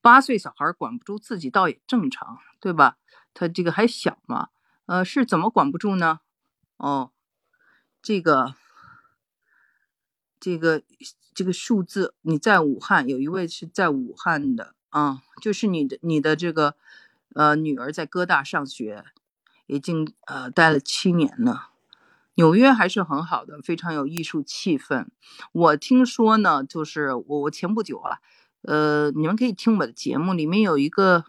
[0.00, 2.98] 八岁小孩管不住自己倒也正常，对吧？
[3.34, 4.50] 他这个还小嘛，
[4.86, 6.20] 呃，是怎么管不住呢？
[6.76, 7.10] 哦，
[8.00, 8.54] 这个，
[10.38, 10.84] 这个，
[11.34, 16.74] 这个数字，你在武汉有一位是在武汉的啊，就是你的你的这个
[17.34, 19.04] 呃女儿在哥大上学，
[19.66, 21.70] 已经呃待了七年了。
[22.34, 25.06] 纽约还是很好的，非常有艺术气氛。
[25.52, 28.18] 我听说呢，就是我我前不久啊。
[28.62, 31.24] 呃，你们可以听我的节目，里面有一个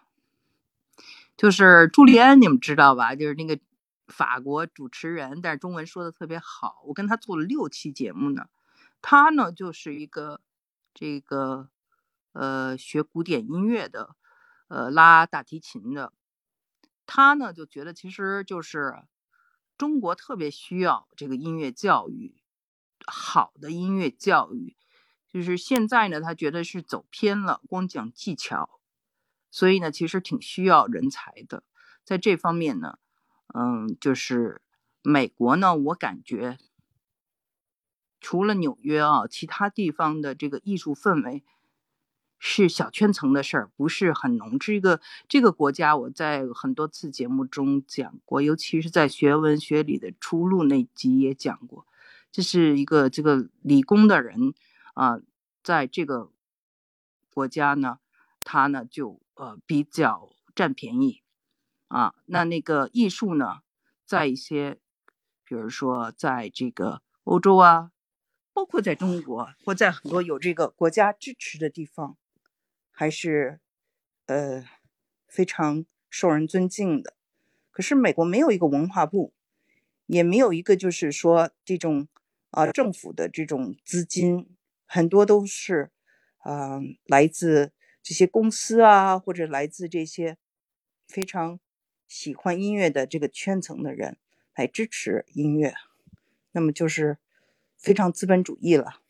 [1.38, 3.14] 就是朱利安，你们知道吧？
[3.16, 3.60] 就是那个
[4.08, 6.82] 法国主持人，但是中文说的特别好。
[6.88, 8.48] 我跟他做了六期节目呢。
[9.02, 10.42] 他呢就是一个
[10.96, 11.70] 这个
[12.38, 14.16] 呃学古典音乐的，
[14.68, 16.14] 呃拉大提琴的。
[17.06, 19.04] 他呢就觉得其实就是
[19.78, 22.42] 中国特别需要这个音乐教育，
[23.06, 24.76] 好的音乐教育。
[25.30, 28.80] 就是现在呢，他觉得是走偏了，光讲技巧，
[29.52, 31.64] 所以呢，其实挺需要人才的。
[32.04, 32.98] 在这方面呢，
[33.54, 34.62] 嗯，就是
[35.02, 36.58] 美国呢，我感觉
[38.20, 41.44] 除了纽约啊，其他地方的这个艺术氛围
[42.40, 44.60] 是小圈层的事儿，不是很浓。
[44.60, 51.86] 这个这个国家，我在很多次节目中讲过，尤其是在学文学里的出路那集也讲过，
[52.32, 54.54] 这是一个这个理工的人。
[54.94, 55.20] 啊，
[55.62, 56.32] 在这个
[57.32, 58.00] 国家呢，
[58.44, 61.22] 他呢就呃比较占便宜
[61.88, 62.16] 啊。
[62.26, 63.60] 那那个艺术呢，
[64.06, 64.80] 在一些，
[65.44, 67.92] 比如说在这个欧洲啊，
[68.54, 72.18] 包括在中国或在很多有这个国家支持的地方，
[73.00, 73.60] 还是
[74.26, 74.66] 呃
[75.28, 77.14] 非常受人尊敬的。
[77.70, 79.34] 可是美国没有一个文化部，
[80.08, 82.08] 也没有一个就是说这种
[82.50, 84.50] 啊政府的这种资金。
[84.88, 85.92] 很多都是，
[86.44, 90.38] 嗯，来自这些公司啊，或者来自这些
[91.08, 91.60] 非常
[92.08, 94.18] 喜欢音乐的这个圈层的人
[94.56, 95.76] 来支持音乐，
[96.54, 97.20] 那么就是
[97.78, 99.02] 非常资本主义了。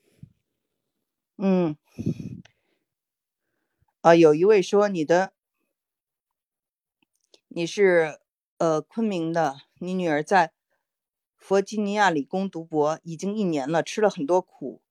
[1.38, 1.78] 嗯，
[4.08, 5.34] 啊，有一位说你的
[7.50, 8.22] 你是
[8.58, 10.54] 呃昆明的，你女儿在
[11.36, 14.82] 弗吉尼亚理工读博已经一年了，吃了很多苦。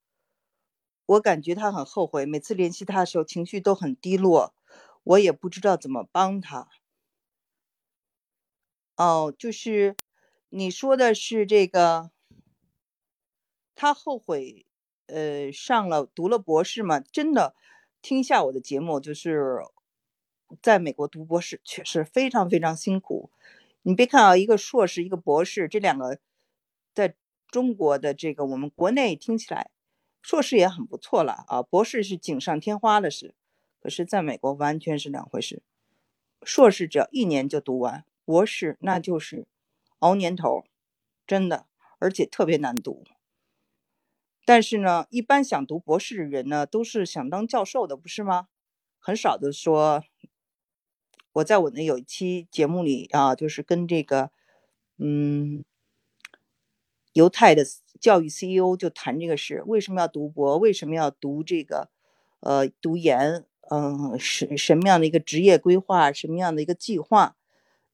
[1.06, 4.54] 我感觉她很后悔，每次联系她的时候情绪都很低落，
[5.02, 6.68] 我也不知道怎么帮他。
[8.96, 9.96] 哦，就是
[10.50, 12.10] 你说的是这个，
[13.74, 14.66] 他后悔，
[15.06, 17.00] 呃，上了读了博士嘛？
[17.00, 17.54] 真的，
[18.06, 19.58] 听一下我的节目，就是
[20.62, 23.32] 在美国读博士确实非常非常辛苦。
[23.82, 26.20] 你别看啊，一个硕士，一个博士，这两个
[26.94, 27.16] 在
[27.48, 29.72] 中国的这个我们国内听起来。
[30.22, 33.34] 硕士也很不错了啊，博士是锦上添花的事，
[33.80, 35.64] 可是在美国完全是两回事。
[36.44, 39.48] 硕士只要一年就读完，博士那就是
[39.98, 40.62] 熬年头，
[41.26, 41.66] 真的，
[41.98, 43.02] 而且特别难读。
[44.46, 48.46] 但是呢，一般想读博士的人呢，都是想当教授的，不是吗？
[49.00, 50.04] 很少的说，
[51.32, 54.30] 我在我那有一期节目里啊，就是跟这个，
[54.98, 55.64] 嗯。
[57.12, 57.64] 犹太的
[57.98, 60.58] 教育 CEO 就谈这个事，为什么要读博？
[60.58, 61.88] 为什么要读这个？
[62.40, 63.46] 呃，读研？
[63.70, 66.12] 嗯，什什么样的一个职业规划？
[66.12, 67.34] 什么样的一个计划？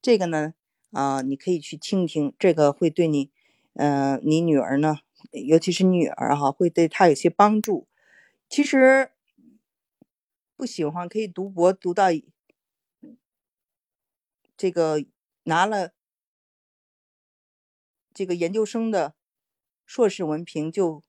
[0.02, 0.54] 这个呢？
[0.90, 3.30] 啊，你可以去听听，这个会对你，
[3.74, 4.98] 嗯，你女儿呢，
[5.33, 7.88] 尤其是女儿哈，会对她有些帮助。
[8.49, 9.11] 其实
[10.57, 12.07] 不喜欢可以读博，读到
[14.57, 15.05] 这个
[15.45, 15.92] 拿了。
[18.14, 19.14] 这个研究生的
[19.87, 21.03] 硕士文凭就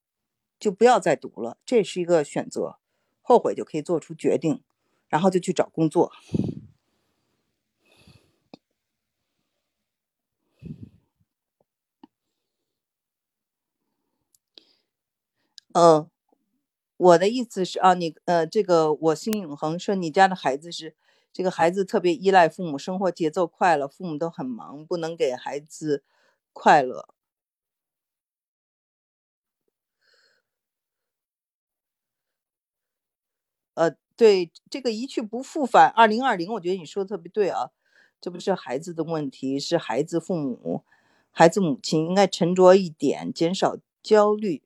[0.57, 2.79] 就不要再读了，这是一个选择，
[3.21, 4.63] 后悔就可以做出决定，
[5.09, 6.13] 然后就去找工作。
[15.73, 16.07] 呃，
[16.97, 20.95] 我的意思是啊，你呃，这个我心永恒说你家的孩子是
[21.33, 26.03] 这个孩子特别依赖父母，生活节奏快了，父母都很忙，不能给孩子。
[26.55, 27.07] 快乐，
[33.77, 37.71] 呃，对这个一去不复返，二零二零，我觉得你说的特别对啊，
[38.21, 40.83] 这不是孩子的问题，是孩子父母、
[41.31, 44.61] 孩子母亲应该沉着一点，减少焦虑，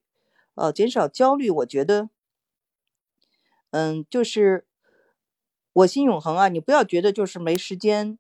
[0.58, 2.10] 呃，减少焦虑，我觉得，
[3.72, 4.66] 嗯，就是
[5.74, 8.20] 我心永恒啊，你不要觉得就是没时间，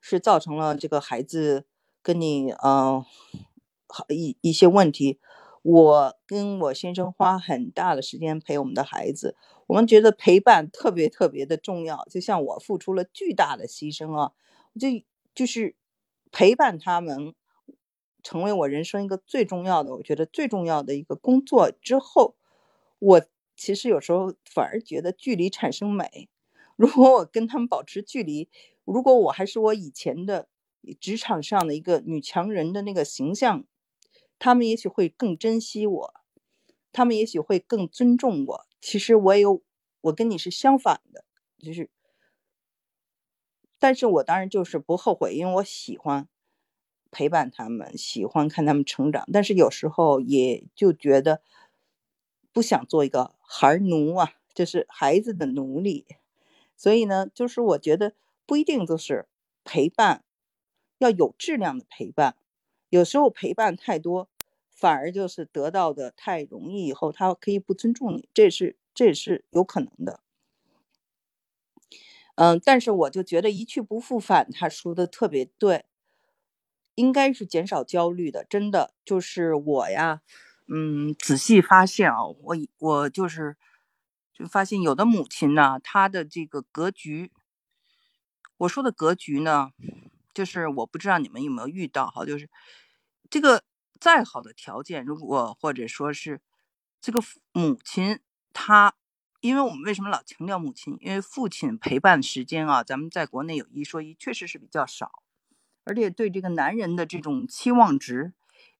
[0.00, 1.66] 是造成了这个孩子。
[2.00, 3.04] 跟你嗯，
[3.86, 5.18] 好一一些问题，
[5.62, 9.36] 我跟我先生花很大的时间陪我们的孩子，
[9.66, 14.32] 我们觉得陪伴特别特别的重要，就像我付出了巨大的牺牲啊，
[14.80, 14.88] 就
[15.34, 15.74] 就是
[16.30, 17.34] 陪伴他们，
[18.22, 22.36] 成为我人生一个最重要的，我觉得最重要的一个工作之后，
[22.98, 23.22] 我
[23.56, 26.28] 其实有时候反而觉得距离产生美，
[26.76, 28.48] 如果我跟他们保持距离，
[28.84, 30.48] 如果我还是我以前的。
[31.00, 33.64] 职场上的一个女强人的那个形象，
[34.38, 36.14] 他们也许会更珍惜我，
[36.92, 38.66] 他们也许会更尊重我。
[38.80, 39.60] 其实我有
[40.02, 41.24] 我跟你是相反的，
[41.58, 41.90] 就是，
[43.78, 46.28] 但是我当然就是不后悔，因为我喜欢
[47.10, 51.40] 陪伴他们，喜欢看他们成长，但是有时候也就觉得
[52.52, 56.06] 不想做一个孩奴啊，就是孩子的奴隶，
[56.76, 58.14] 所以呢，就是我觉得
[58.46, 59.26] 不一定都是
[59.64, 60.24] 陪伴，
[60.98, 62.36] 要有质量的陪伴，
[62.88, 64.28] 有时候陪伴太多。
[64.70, 70.20] 反而就是得到的太容易，以后他可以不尊重你，这是这是有可能的。
[72.36, 75.84] 嗯，但是我就觉得一去不复返，他说的特别对，
[76.98, 78.44] 应该是减少焦虑的。
[78.50, 80.20] 真的就是我呀，
[80.66, 83.56] 嗯，仔细发现啊，我我就是
[84.32, 87.30] 就发现有的母亲呢，她的这个格局，
[88.58, 89.70] 我说的格局呢，
[90.34, 92.50] 就是我不知道你们有没有遇到哈，就是
[93.30, 93.62] 这个。
[94.00, 96.40] 再好的条件，如果或者说是
[97.00, 97.20] 这个
[97.50, 98.20] 母亲，
[98.52, 98.94] 她，
[99.40, 100.96] 因为我们为什么老强调母亲？
[101.00, 105.10] 因为父亲陪伴时间啊，咱们在国内有一说一，确实是比较少，
[105.88, 108.34] 而且对这个男人的这种期望值，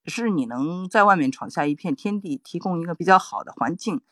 [0.04, 4.02] 是你能在外面闯下一片天地，提供一个比较好的环境。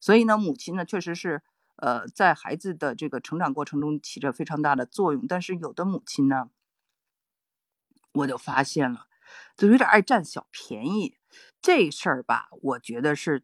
[0.00, 1.42] 所以呢，母亲呢，确实是
[1.76, 5.26] 呃，在孩子的这个成长过程中起着非常大的作用。
[5.26, 6.48] 但是有的母亲呢，
[8.12, 9.06] 我就发现了。
[9.56, 11.18] 就有点爱占小便宜，
[11.60, 13.42] 这事儿吧，我觉得是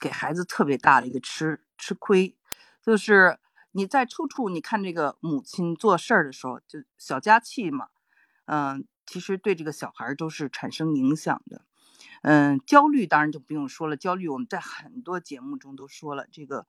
[0.00, 2.36] 给孩子特别大的一个吃吃亏。
[2.80, 3.38] 就是
[3.72, 7.88] 你在处处，你看这个母亲做事儿的时候，就小家气嘛，
[8.46, 11.62] 嗯，其实对这个小孩都是产生影响的。
[12.22, 16.66] 嗯，焦虑当然就不用说了，焦虑我们在很多节目中都说了，这个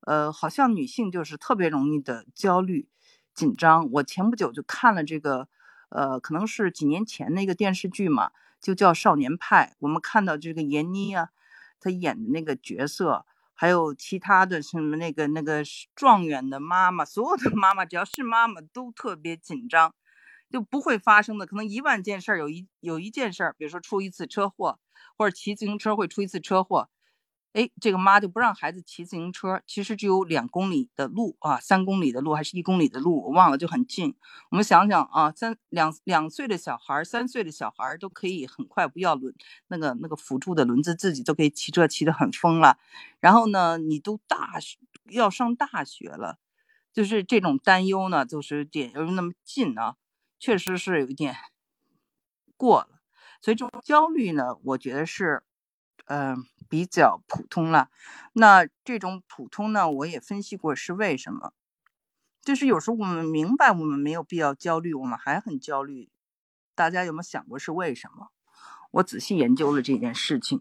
[0.00, 2.88] 呃，好像女性就是特别容易的焦虑
[3.34, 3.90] 紧张。
[3.92, 5.48] 我前不久就看了这个。
[5.94, 8.30] 呃，可能是几年前那个电视剧嘛，
[8.62, 9.72] 就叫《少年派》。
[9.80, 11.28] 我们看到这个闫妮啊，
[11.80, 15.62] 她演的那个角色，还有其他的什么那个那个
[15.94, 19.94] 状元的妈妈，所有的妈妈只要是妈妈都特别紧张，
[20.52, 21.46] 就不会发生的。
[21.46, 24.78] 可能一万件事儿有一有一件事儿，比如说出一次车祸，
[25.16, 26.88] 或者骑自行车会出一次车祸。
[27.54, 34.14] 哎，这个妈就不让孩子骑自行车，其实只有两公里的路啊，三公里的路还是一公里的路，我忘了，就很近。
[34.50, 39.34] 我们想想啊，三两两岁的小孩，三岁的小孩都可以很快不要轮
[39.68, 42.78] 那个那个辅助的轮子，自己都可以骑车骑得很疯了。
[43.20, 44.78] 然后呢，你都大学
[45.10, 46.38] 要上大学了，
[46.94, 49.96] 就是这种担忧呢，就是点又那么近啊，
[50.42, 51.36] 确实是有一点
[52.56, 53.00] 过了。
[53.40, 55.44] 所以这种焦虑呢，我觉得是。
[56.06, 57.88] 嗯，比较普通了。
[58.32, 61.54] 那这种普通呢，我也分析过是为什么。
[62.42, 66.10] 就是有时候我们明白我们没有必要焦虑，我们还很焦虑。
[66.74, 68.30] 大家有没有想过是为什么？
[68.90, 70.60] 我仔细研究了这件事情，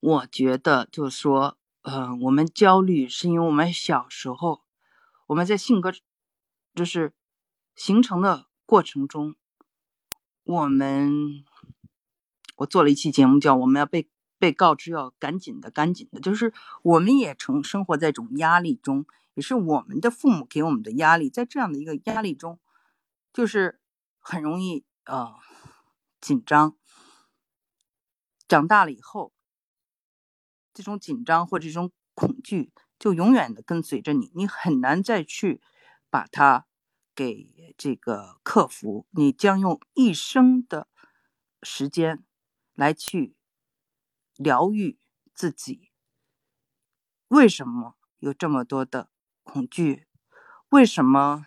[0.00, 4.62] 我觉得就是说，呃，我们焦虑是因为我们小时候
[5.26, 5.92] 我们在性格
[6.74, 7.12] 就是
[7.74, 9.36] 形成的过程中，
[10.42, 11.44] 我们。
[12.58, 14.08] 我做了一期节目，叫“我们要被
[14.38, 16.54] 被告知要赶紧的，赶紧的”，就是
[16.84, 22.60] 我们也成生活在一种压力中，也是我们的父母给我们的压力，在这样的一个压力中，
[23.32, 23.80] 就是
[24.20, 25.34] 很容易呃
[26.20, 26.76] 紧张。
[28.46, 29.32] 长大了以后，
[30.72, 32.70] 这种紧张或者这种恐惧
[33.00, 35.60] 就永远的跟随着你，你很难再去
[36.14, 36.66] 把它
[37.12, 40.86] 给这个克服，你将用一生的
[41.60, 42.24] 时间。
[42.76, 43.36] 来去
[44.36, 44.98] 疗愈
[45.32, 45.92] 自己。
[47.28, 49.10] 为什么有这么多的
[49.44, 50.08] 恐惧？
[50.70, 51.46] 为什么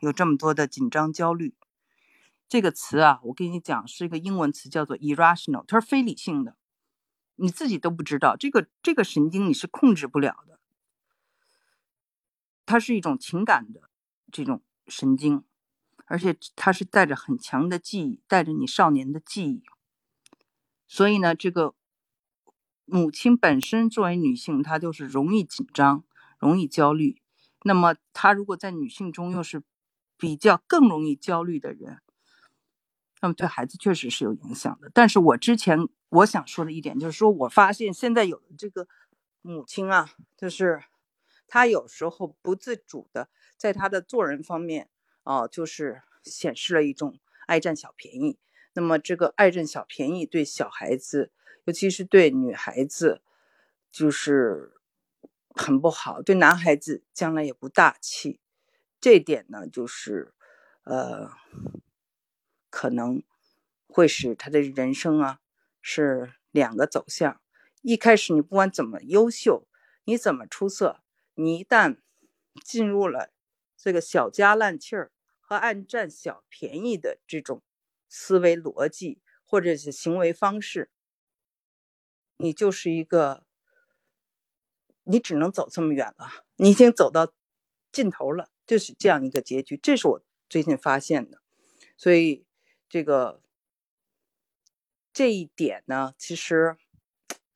[0.00, 1.54] 有这么多的紧张焦虑？
[2.48, 6.56] 这个词啊，我跟你讲，是一个英文词，叫做 irrational，它是非理性的，
[7.34, 8.36] 你自己都不知道。
[8.36, 10.58] 这个这个神经你是控制不了的，
[12.64, 13.90] 它是一种情感的
[14.34, 15.44] 这种神经，
[16.06, 19.62] 而且它是带着很强的记忆，带着你少年的记忆。
[20.88, 21.76] 所以呢，这个
[22.84, 26.02] 母亲本身作为女性，她就是容易紧张、
[26.40, 27.22] 容易焦虑。
[27.62, 29.62] 那么，她如果在女性中又是
[30.16, 32.00] 比较更容易焦虑的人，
[33.20, 34.90] 那么对孩子确实是有影响的。
[34.92, 35.78] 但是我之前
[36.08, 38.88] 我想说的一点就是说，我发现现在有的这个
[39.42, 40.82] 母亲啊，就是
[41.46, 44.88] 她有时候不自主的在他的做人方面
[45.22, 48.38] 啊，就是显示了一种爱占小便宜。
[48.74, 51.30] 那么，这个爱占小便宜对小孩子，
[51.64, 53.22] 尤其是对女孩子，
[53.92, 54.72] 就是
[55.50, 58.40] 很不好；对男孩子将来也不大气。
[59.00, 60.34] 这点呢，就是
[60.82, 61.30] 呃，
[62.68, 63.22] 可能
[63.86, 65.40] 会使他的人生啊
[65.80, 67.40] 是两个走向：
[67.82, 69.68] 一开始你不管怎么优秀，
[70.04, 71.00] 你怎么出色，
[71.34, 71.98] 你一旦
[72.64, 73.30] 进入了
[73.84, 77.62] 这个小家烂气儿和爱占小便宜的这种
[78.08, 80.90] 思维逻辑或者是行为方式，
[82.38, 83.44] 你就是一个，
[85.02, 87.34] 你只能走这么远了，你已经走到
[87.92, 89.76] 尽头了，就是这样一个结局。
[89.76, 91.42] 这是我最近发现的，
[91.98, 92.46] 所以
[92.88, 93.42] 这个
[95.12, 96.78] 这一点呢，其实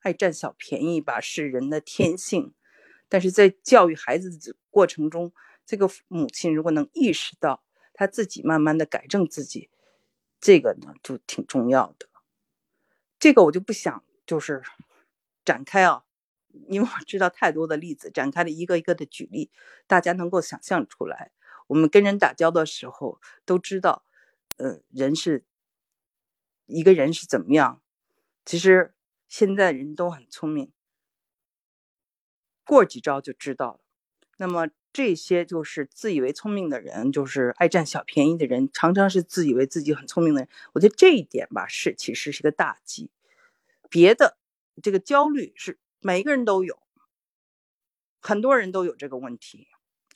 [0.01, 2.53] 爱占小便宜吧是人的天性。
[3.11, 5.33] 但是在教育孩子的过程中，
[5.69, 7.63] 这个母亲如果能意识到
[7.93, 9.69] 他自己慢慢的改正自己，
[10.41, 12.09] 这个呢就挺重要的。
[13.19, 14.63] 这个我就不想就是
[15.45, 16.05] 展开啊，
[16.69, 19.51] 因为我知道太多的例子，展开了一个一个的举例，
[19.85, 21.31] 大家能够想象出来。
[21.67, 24.03] 我们跟人打交道的时候都知道，
[24.57, 25.45] 呃，人是
[26.65, 27.79] 一个人是怎么样。
[28.43, 28.95] 其实
[29.27, 30.71] 现在人都很聪明。
[32.63, 33.79] 过几招就知道了。
[34.37, 40.49] 那么这些就是自以为聪明的人，就是爱占小便宜的人，常常是自以为自己很聪明的人。
[40.73, 43.11] 我觉得这一点吧，是其实是个大忌。
[43.89, 44.37] 别的
[44.81, 46.81] 这个焦虑是每个人都有，
[48.19, 49.67] 很多人都有这个问题，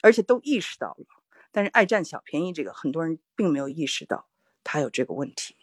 [0.02, 1.06] 而且都意识到了。
[1.52, 4.28] 但是爱占小便宜这个，很多人并没有意识到
[4.64, 5.56] 他有这个问题。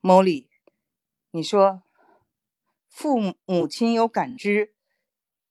[0.00, 0.46] Molly，
[1.30, 1.82] 你说？
[2.88, 4.74] 父母亲有感知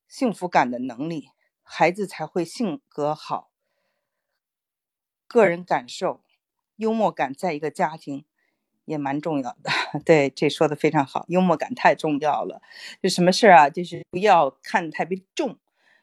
[0.09, 1.29] 幸福感的能力，
[1.61, 3.51] 孩子才会性格好。
[5.27, 6.23] 个人感受，
[6.77, 8.25] 幽默感在一个家庭
[8.85, 9.69] 也蛮重要的。
[10.03, 12.59] 对，这说的非常好，幽默感太重要了。
[13.03, 15.59] 就什么事儿啊，就是不要看特别重。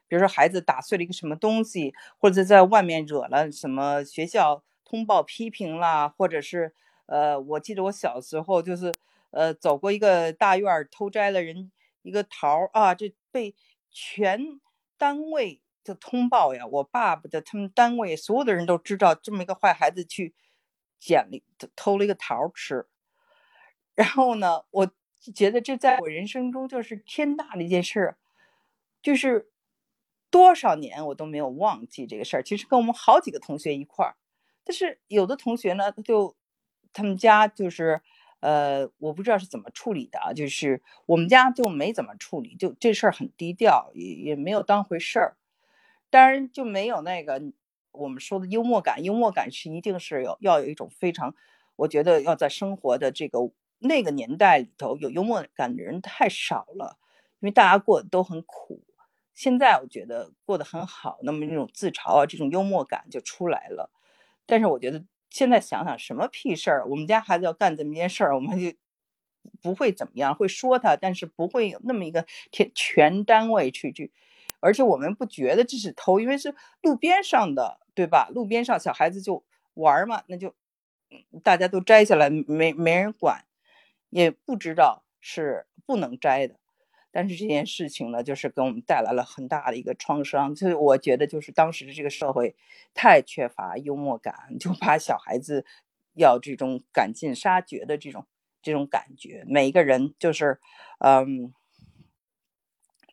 [0.06, 6.72] 比如说孩子打碎了一个什么东西，或者在外面惹了什么，学校通报批评啦，或者是
[7.06, 8.94] 呃，我记得我小时候就是。
[9.32, 13.54] 呃，走过一个大院偷摘了人一个桃儿啊，这被
[13.98, 14.60] 全
[14.98, 16.66] 单位的通报呀。
[16.66, 20.34] 我爸爸的他们单位所有的人都知道，这么一个坏孩子去
[20.98, 22.86] 捡了偷了一个桃吃。
[23.94, 24.92] 然后呢，我
[25.34, 28.16] 觉得这在我人生中就是天大的一件事，
[29.00, 29.50] 就是
[30.30, 32.42] 多少年我都没有忘记这个事儿。
[32.42, 34.16] 其实跟我们好几个同学一块儿，
[34.62, 36.36] 但是有的同学呢，就
[36.92, 38.02] 他们家就是。
[38.46, 45.36] 呃，我不知道是怎么处理的啊，就是我们家就没怎么处理，就这事儿很低调，也也没有当回事儿。
[46.10, 47.42] 当然就没有那个
[47.90, 51.34] 我们说的幽默感，幽默感是一定是有要有一种非常，
[51.74, 53.40] 我觉得要在生活的这个
[53.80, 56.98] 那个年代里头有幽默感的人太少了，
[57.40, 58.84] 因为大家过得都很苦。
[59.34, 63.90] 现在我觉得过得很好，那么这种自嘲啊，这种幽默感就出来了。
[64.46, 65.04] 但是我觉得。
[65.30, 68.72] 现在想想什么屁事儿，我们家孩子要干这么件事儿，我们就
[69.62, 74.12] 不会怎么样，会说他，但是不会有那么一个全全单位去去，
[74.60, 78.28] 而且我们不觉得这是偷，因为是路边上的，对吧？
[78.34, 80.54] 路边上小孩子就玩嘛，那就
[81.42, 83.44] 大家都摘下来，没没人管，
[84.10, 86.56] 也不知道是不能摘的。
[87.18, 90.54] 但是这件事情呢，就是给我们带来了很大的一个创伤。
[90.54, 92.54] 所以我觉得，就是当时的这个社会
[92.92, 95.64] 太缺乏幽默感，就把小孩子
[96.12, 98.26] 要这种赶尽杀绝的这种
[98.60, 99.44] 这种感觉。
[99.48, 100.60] 每一个人就是，
[100.98, 101.54] 嗯，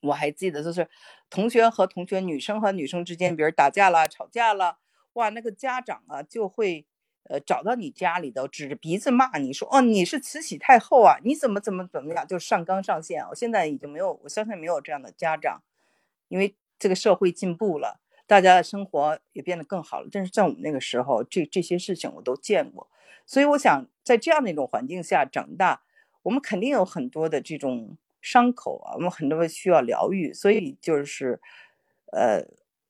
[0.01, 0.89] 我还记得，就是
[1.29, 4.79] 同学和同学、女生和女生之间，比如打架了、吵架了，
[5.13, 6.85] 哇，那个家长啊就会。
[7.29, 11.17] 呃，找到你家里头，指着鼻子骂你说：“哦，你是慈禧太后啊？
[11.23, 13.25] 你怎么怎么怎么样？”就上纲上线。
[13.29, 15.61] 我现在已经没有，我相信没有这样的家长，
[16.27, 20.09] 因为这个社会进步了，大家的生活也变得更好了。
[20.11, 22.89] 但是在我们那个时候，这这些事情我都见过，
[23.25, 25.81] 所以我想在这样的一种环境下长大，
[26.23, 30.33] 我们肯定有很多的这种伤口啊，我们很多需要疗愈。
[30.33, 31.39] 所以就是，
[32.11, 32.45] 呃，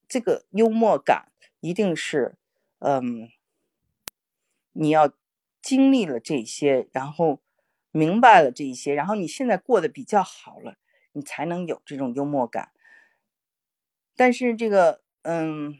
[0.08, 1.28] 这个幽默感
[1.60, 2.34] 一定是，
[2.80, 3.30] 嗯。
[4.74, 5.12] 你要
[5.62, 7.42] 经历了这些，然后
[7.92, 10.76] 明白了这一些，然后你现在过得比较好了，
[11.14, 12.72] 你才能有这种幽默感。
[14.16, 15.76] 但是这个，嗯，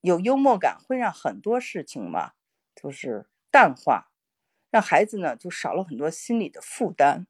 [0.00, 2.32] 有幽默感会让很多事情嘛，
[2.74, 4.10] 就是淡化，
[4.70, 7.26] 让孩子呢就少了很多心理的负担。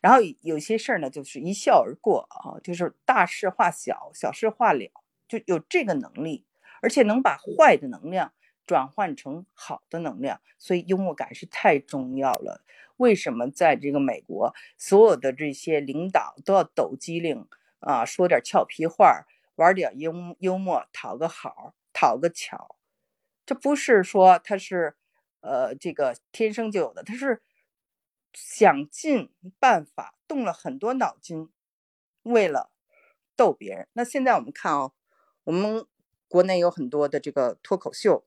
[0.00, 4.90] 然后有些事儿呢，就是一笑而过啊，就是大事化小，小事化了，
[5.26, 6.44] 就有这个能力，
[6.82, 8.32] 而且能把坏的能量。
[8.66, 12.64] 转换成好的能量，所以幽默感是太重要了。
[12.96, 17.46] 为什么在这个美国，所有的这些领导都要抖机灵
[17.80, 22.76] 啊，说点俏皮话，玩点幽幽默，讨个好，讨个巧？
[23.44, 24.96] 这不是说他是
[25.40, 27.42] 呃这个天生就有的，他是
[28.32, 31.50] 想尽办法，动了很多脑筋，
[32.22, 32.70] 为了
[33.36, 33.88] 逗别人。
[33.92, 34.92] 那现在我们看哦，
[35.44, 35.86] 我们
[36.28, 38.24] 国内有很多的这个脱口秀，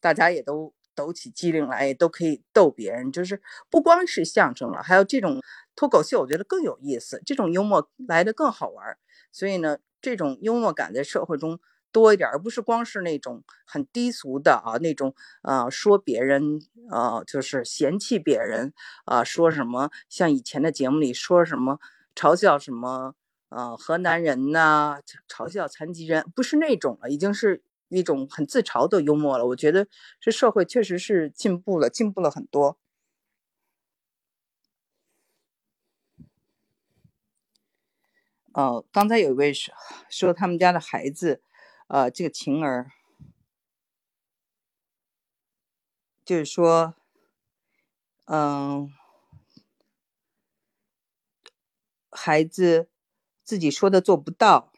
[0.00, 3.12] 大家也都抖起机灵来，也都可以逗别人。
[3.12, 3.40] 就是
[3.70, 5.40] 不光是相声了，还有这种
[5.76, 8.96] 脱口秀，我觉得更有意思，这种幽默来的更好玩。
[9.30, 11.60] 所以呢，这种幽默感在社会中。
[11.92, 18.72] 多一点，而不是光是那种很低俗的啊，那种呃说别人呃就是嫌弃别人
[19.06, 21.80] 啊，说什么像以前的节目里说什么
[22.14, 23.16] 嘲笑什么
[23.48, 27.60] 呃河南人呐，嘲笑残疾人，不是那种了，已经是
[27.90, 29.46] 一种很自嘲的幽默了。
[29.46, 29.86] 我觉得
[30.20, 32.78] 这社会确实是进步了，进步了很多。
[38.54, 39.74] 哦，刚才有一位说
[40.08, 41.42] 说他们家的孩子。
[41.92, 42.92] 呃，这个晴儿，
[46.24, 46.94] 就是说，
[48.26, 48.88] 嗯，
[52.12, 52.88] 孩子
[53.42, 54.69] 自己说的做不到，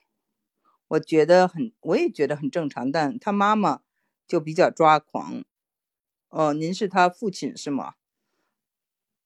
[0.92, 3.80] 我觉得很，我也觉得很正常，但他妈妈
[4.26, 5.42] 就比较抓狂。
[6.28, 7.94] 哦，您是他父亲是吗？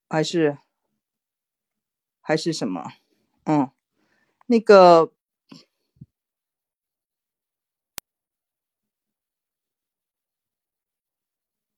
[0.08, 0.58] 还是
[2.20, 2.92] 还是什么？
[3.44, 3.70] 嗯，
[4.46, 5.12] 那个。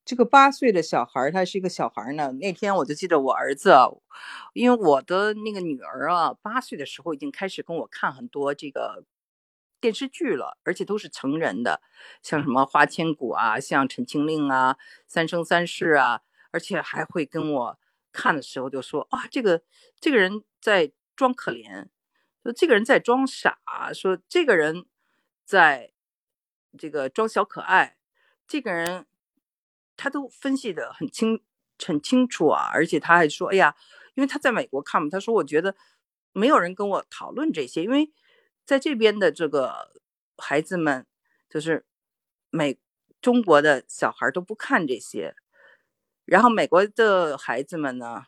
[0.04, 2.32] 这个八岁的小孩他是一个小孩呢。
[2.32, 3.74] 那天我就记得我儿子，
[4.54, 9.04] 因为我的那个女儿啊，八岁的时候已经开始跟我看很多这个
[9.80, 11.80] 电视剧了，而且都是成人的，
[12.22, 14.74] 像什么《花千骨》啊，像《陈情令》啊，
[15.06, 17.78] 《三生三世》啊，而且还会跟我
[18.12, 19.62] 看的时候就说啊，这个
[20.00, 21.88] 这个人在装可怜，
[22.42, 23.58] 说这个人在装傻，
[23.92, 24.86] 说这个人
[25.44, 25.92] 在
[26.76, 27.96] 这个装小可爱，
[28.46, 29.06] 这个人。
[30.00, 31.42] 他都分析的很清
[31.84, 33.74] 很清楚啊，而且他还说：“哎呀，
[34.14, 35.74] 因为他在美国看嘛，他说我觉得
[36.32, 38.08] 没有人跟我讨论这些，因为
[38.68, 39.92] 在这边的这个
[40.36, 41.06] 孩子们，
[41.48, 41.86] 就是
[42.50, 42.76] 美
[43.22, 45.34] 中国的小孩都不看这些，
[46.26, 48.26] 然后美国的孩子们呢。”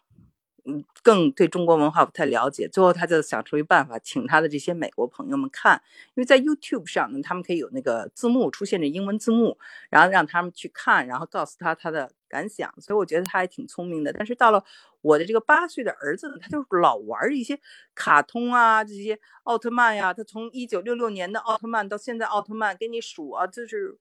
[0.66, 9.56] 嗯，更对中国文化不太了解，最后他就想出一办法，请他的这些美国朋友们看，因为在 YouTube 上呢，他们可以有那个字幕出现的英文字幕，
[9.88, 12.70] 然后让他们去看，然后告诉他他的感想。
[12.78, 14.12] 所以我觉得他还挺聪明的。
[14.12, 14.62] 但是到了
[15.02, 17.58] 我的这个八岁的儿子，他就老玩一些
[17.94, 23.98] 卡通啊，这些奥特曼呀，他从一九六六年的奥特曼到现在奥特曼给你数啊，就是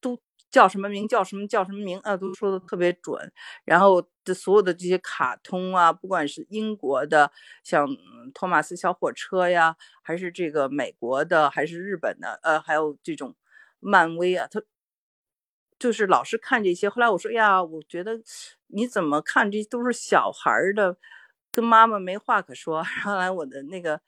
[0.00, 0.20] 都。
[0.50, 1.08] 叫什么名？
[1.08, 1.48] 叫什么？
[1.48, 1.98] 叫什么名？
[2.04, 3.32] 啊，都说的特别准。
[3.64, 7.32] 然后这所有的这些卡通啊，不管是英国的，
[7.64, 7.88] 像
[8.32, 13.34] 托马斯小火车呀，还是这个美国的，还是日本的，呃，还有这种
[13.80, 14.62] 漫威啊，他
[15.84, 16.88] 就是老是看这些。
[16.88, 18.18] 后来我说呀，我觉得
[18.68, 19.50] 你怎么看？
[19.50, 20.96] 这都是小孩的，
[21.52, 22.82] 跟妈妈没话可说。
[23.02, 24.00] 后来我的那个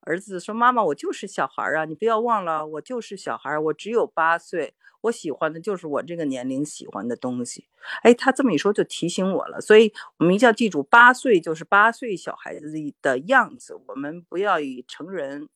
[0.00, 7.68] 儿子说：“妈妈，我就是小孩啊，你不要忘了，我就是小孩，我只有八岁。”我喜欢的就是我这个年龄喜欢的东西，
[8.02, 15.48] 哎，他这么一说就提醒我了，所以我们一定要记住，八岁就是八岁小孩子的样子，我们不要以成人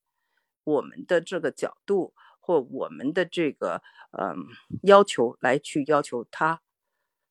[0.63, 2.15] 我们的这个角度
[2.49, 3.83] 或我们的这个
[4.19, 4.47] 嗯
[4.83, 6.63] 要求来去要求他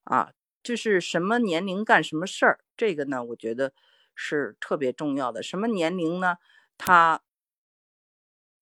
[0.04, 3.74] 啊，就是什么年龄干什么事儿，这个呢，我觉得
[4.14, 5.42] 是特别重要的。
[5.42, 6.38] 什么年龄呢？
[6.78, 7.24] 他。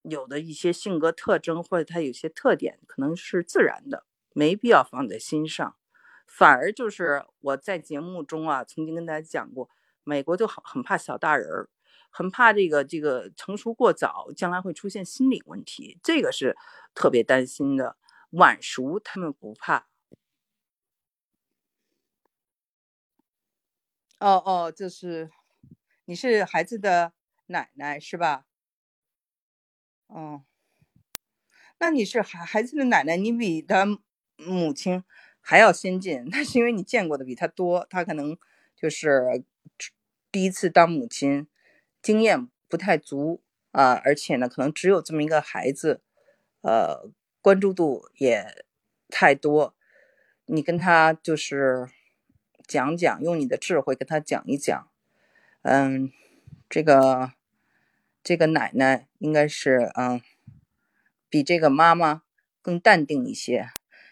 [0.07, 5.75] 有的一些性格特征或者他有些特点，可能是自然的，没必要放在心上。
[6.27, 9.67] 反而就是我在节目中啊，曾经跟大家讲过，
[10.03, 11.69] 美国就很很怕小大人儿，
[12.17, 16.55] 很怕这个这个成熟过早，将来会出现心理问题，这个是
[16.93, 17.97] 特别担心的。
[18.29, 19.89] 晚熟他们不怕。
[24.19, 25.29] 哦哦，就是
[26.05, 27.11] 你是孩子的
[27.47, 28.45] 奶奶是吧？
[30.07, 30.45] 哦，
[31.79, 33.85] 那你是孩孩子的奶奶，你比他
[34.37, 35.03] 母亲
[35.41, 38.37] 还要先进， 那是因为你见过的比他多，他可能
[38.73, 39.43] 就是
[40.31, 41.47] 第一次当母亲，
[42.05, 43.41] 经验不太足
[43.71, 46.03] 啊，而且呢，可能只有这么一个孩子，
[46.61, 47.09] 呃，
[47.41, 48.45] 关注度也
[49.09, 49.75] 太多，
[50.45, 51.87] 你跟他就是
[52.67, 54.87] 讲讲，用你的智慧跟他讲一讲，
[55.63, 56.11] 嗯，
[56.69, 57.31] 这个。
[58.27, 60.19] 这个奶奶应该是嗯，
[61.29, 62.23] 比这个妈妈
[62.59, 63.69] 更淡定一些。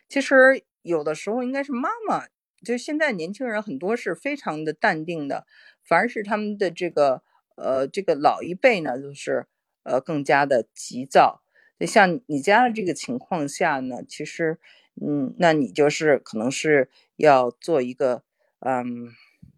[0.08, 2.28] 其实有的时候应该是妈妈，
[2.64, 5.48] 就现在年轻人很多是非常的淡定的，
[5.82, 7.24] 反而是他们的这个
[7.56, 9.46] 呃这个老一辈呢，就是
[9.84, 11.44] 呃更加的急躁。
[11.80, 14.60] 就像你家的这个情况下呢，其实
[15.02, 18.24] 嗯，那你就是可能是要做一个
[18.60, 19.10] 嗯，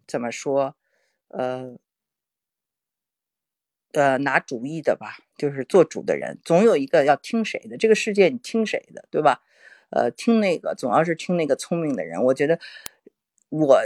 [0.06, 0.74] 怎么说
[1.28, 1.76] 呃
[3.92, 7.76] 呃拿主意的吧，就是做主的人，总有一个要听谁的。
[7.76, 9.42] 这个世界你听谁的，对吧？
[9.90, 12.24] 呃，听那个总要是听那个聪明的人。
[12.24, 12.58] 我觉得
[13.50, 13.80] 我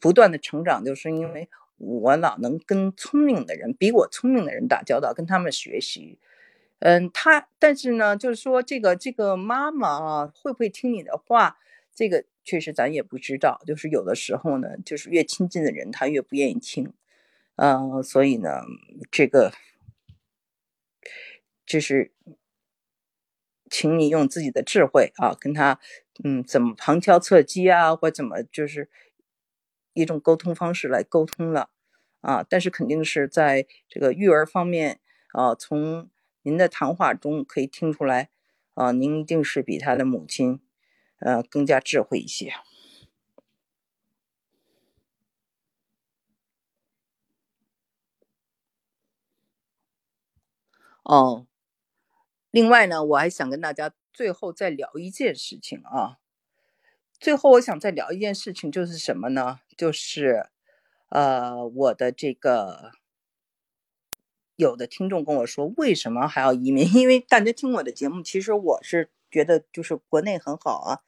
[0.00, 6.18] 不断的成长，就是因为我老能跟聪明的人、比我聪明的人打交道，跟他们学习。
[6.80, 11.58] 嗯，他但是呢，就是说这个这个妈妈啊，会不会听你的话？
[11.94, 13.60] 这个确实咱也不知道。
[13.66, 16.92] 就是有的时候呢，就是越亲近的人，他越不愿意听。
[17.56, 18.62] 嗯，所以呢，
[19.10, 19.52] 这个
[21.66, 22.12] 就是。
[23.70, 25.80] 请你用自己的智慧啊，跟他，
[26.22, 28.88] 嗯，怎么旁敲侧击啊，或怎么就是
[29.94, 31.70] 一种沟通方式来沟通了
[32.20, 32.44] 啊。
[32.48, 35.00] 但是肯定是在这个育儿方面
[35.32, 36.08] 啊，从
[36.42, 38.28] 您的谈话中可以听出来
[38.74, 40.60] 啊，您一定是比他的母亲
[41.20, 42.52] 呃更加智慧一些。
[51.06, 51.46] 哦。
[52.54, 56.18] 另外呢，我还想跟大家最后再聊一件事情啊。
[57.24, 59.60] 最后我想再聊一件事情，就是什么呢？
[59.78, 60.50] 就是，
[61.08, 62.92] 呃，我的这个
[64.56, 66.86] 有的听众跟我说，为什么还要移民？
[66.94, 71.00] 因为大家听我的节目，其实我是觉得就是国内很好啊，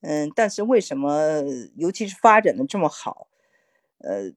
[0.00, 1.44] 嗯，但是为什么，
[1.76, 3.28] 尤其是发展的这么好，
[3.98, 4.32] 呃。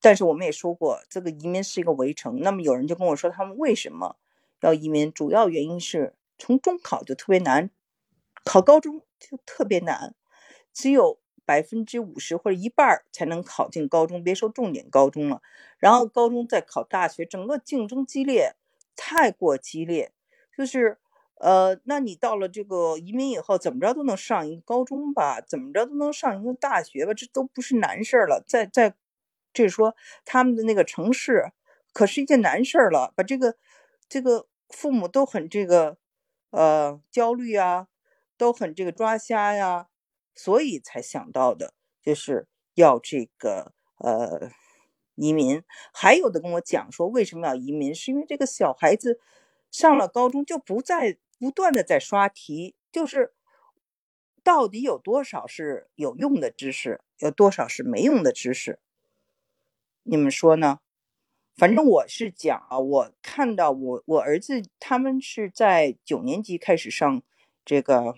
[0.00, 2.38] 但是我们也说过，这个移民是一个围城。
[2.38, 4.14] 那么有人就跟我说，他们为什么？
[4.60, 7.70] 要移民，主要原因是从中考就特别难，
[8.44, 10.14] 考高中就特别难，
[10.72, 15.40] 只有百分之五十或者一半才能考进高中，别说重点高中了。
[15.78, 18.54] 然后高中再考大学，整个竞争激烈，
[18.96, 20.12] 太过激烈。
[20.56, 20.98] 就是，
[21.40, 28.44] 呃，那你到了这个移民以后，怎么着都能上一个高中吧，怎么着都能上一个大学吧，这都不是难事儿了。
[28.46, 28.94] 在在，
[29.54, 29.94] 就是说
[30.24, 31.52] 他们的那个城市
[31.92, 33.56] 可是一件难事儿了，把这个
[34.08, 34.46] 这个。
[34.74, 35.98] 父母都很这个，
[36.50, 37.88] 呃，焦虑啊，
[38.42, 39.86] 都很这个抓瞎呀，
[40.34, 44.50] 所以才想到的，就是要这个呃
[45.14, 45.62] 移民。
[45.94, 47.94] 还有的跟我讲说，为什么要移民？
[47.94, 49.20] 是因为这个小孩子
[49.70, 53.32] 上了高中就不再不断的在刷题，就是
[54.42, 58.80] 到底有多少是有用的知识，有多少是没用的知识？
[60.02, 60.80] 你们说呢？
[61.56, 67.22] 反正我是讲啊，我看到我我儿子他们是在九年级开始上
[67.64, 68.16] 这个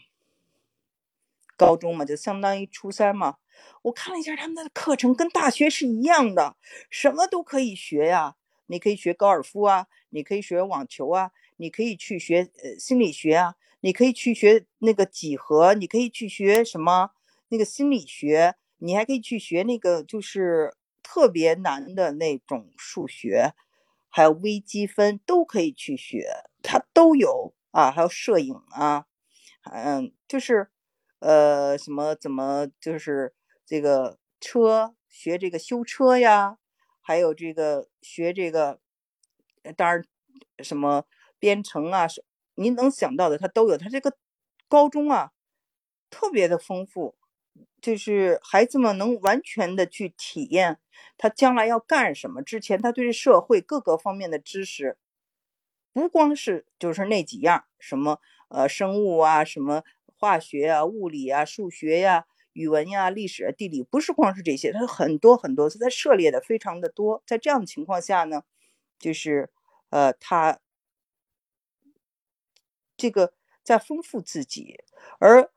[1.64, 3.36] 高中嘛，就相当于初三嘛。
[3.82, 6.56] 我看了一下他们的课程，跟大学是一样的，
[6.90, 8.36] 什么都可以学呀。
[8.66, 17.10] 你可以学高尔夫啊，你可以学网球啊，你可以去学呃心理学啊，你可以去学那个几何，你可以去学什么
[17.48, 20.74] 那个心理学，你还可以去学那个就是。
[21.06, 23.52] 特别难的那种数学，
[24.08, 26.26] 还有微积分都可以去学，
[26.62, 27.90] 它都有啊。
[27.90, 29.04] 还有摄影啊，
[29.70, 30.70] 嗯，就是，
[31.24, 33.32] 呃，什么怎么就是
[33.64, 36.58] 这个车学这个修车呀，
[37.00, 38.78] 还有这个学这个，
[39.74, 40.04] 当然
[40.62, 41.06] 什么
[41.38, 42.06] 编程啊，
[42.56, 43.78] 您能想到的，它都有。
[43.78, 44.18] 它这个
[44.68, 45.32] 高中啊，
[46.10, 47.16] 特别的丰富。
[47.80, 50.80] 就是孩子们能完全的去体验
[51.16, 54.98] 他将来要干什么之前，他对社会各个方面的知识，
[55.94, 59.84] 不光是就是那几样，什么呃生物啊，什么
[60.24, 67.22] 化学啊、物理啊、数学呀、语文呀、历史、啊、地理，不是光是这些，他很多很多，他涉猎的非常的多。
[67.26, 68.42] 在这样的情况下呢，
[68.98, 69.50] 就是
[69.90, 70.58] 呃他
[72.96, 74.78] 这个在丰富自己，
[75.18, 75.50] 而。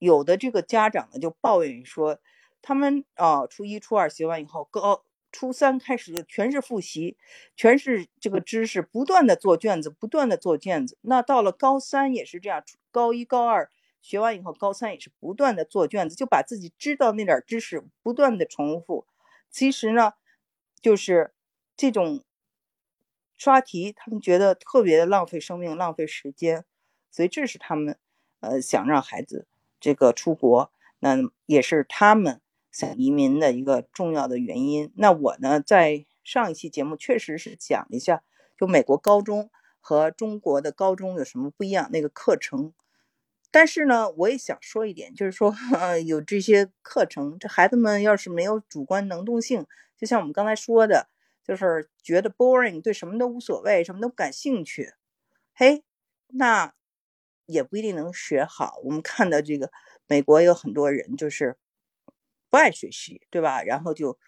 [0.00, 2.18] 有的这个家长呢就抱怨说，
[2.60, 5.02] 他们啊初一初二学完以后，高
[5.32, 7.16] 初三开始全是复习，
[7.56, 10.98] 全是这个知识，不断的做卷子，不断的做卷子。
[11.00, 13.70] 那到了高三也是这样，高一高二
[14.04, 19.06] 学完以后，高三也是不断的做卷子，就把自己知道那点知识不断的重复。
[19.50, 20.12] 其实呢，
[20.82, 21.32] 就是
[21.74, 22.22] 这种
[23.38, 26.66] 刷题，他们觉得特别的浪费生命，浪费时间，
[27.10, 27.98] 所以这是他们
[28.40, 29.46] 呃想让孩子。
[29.80, 34.92] 这个出国，那也是他们想移民的一个重要的原因。
[34.96, 38.22] 那我呢，在上一期节目确实是讲了一下，
[38.58, 39.50] 就美国高中
[39.80, 42.74] 和中国的高中有什么不一样，那个课程。
[43.54, 49.64] 但是呢，我也想说一点，就是说，呃，有这些课程，这孩子们要是没有主观能动性，
[49.96, 51.08] 就像我们刚才说的，
[51.44, 54.94] 就是觉得 boring，对什么都无所谓，什么都不感兴趣，
[55.54, 55.84] 嘿，
[56.28, 56.74] 那。
[57.46, 58.80] 也不一定能学好。
[58.84, 59.70] 我们看到这个
[60.06, 61.58] 美国有很多人就是
[62.48, 63.62] 不爱学习，对吧？
[63.62, 64.18] 然后就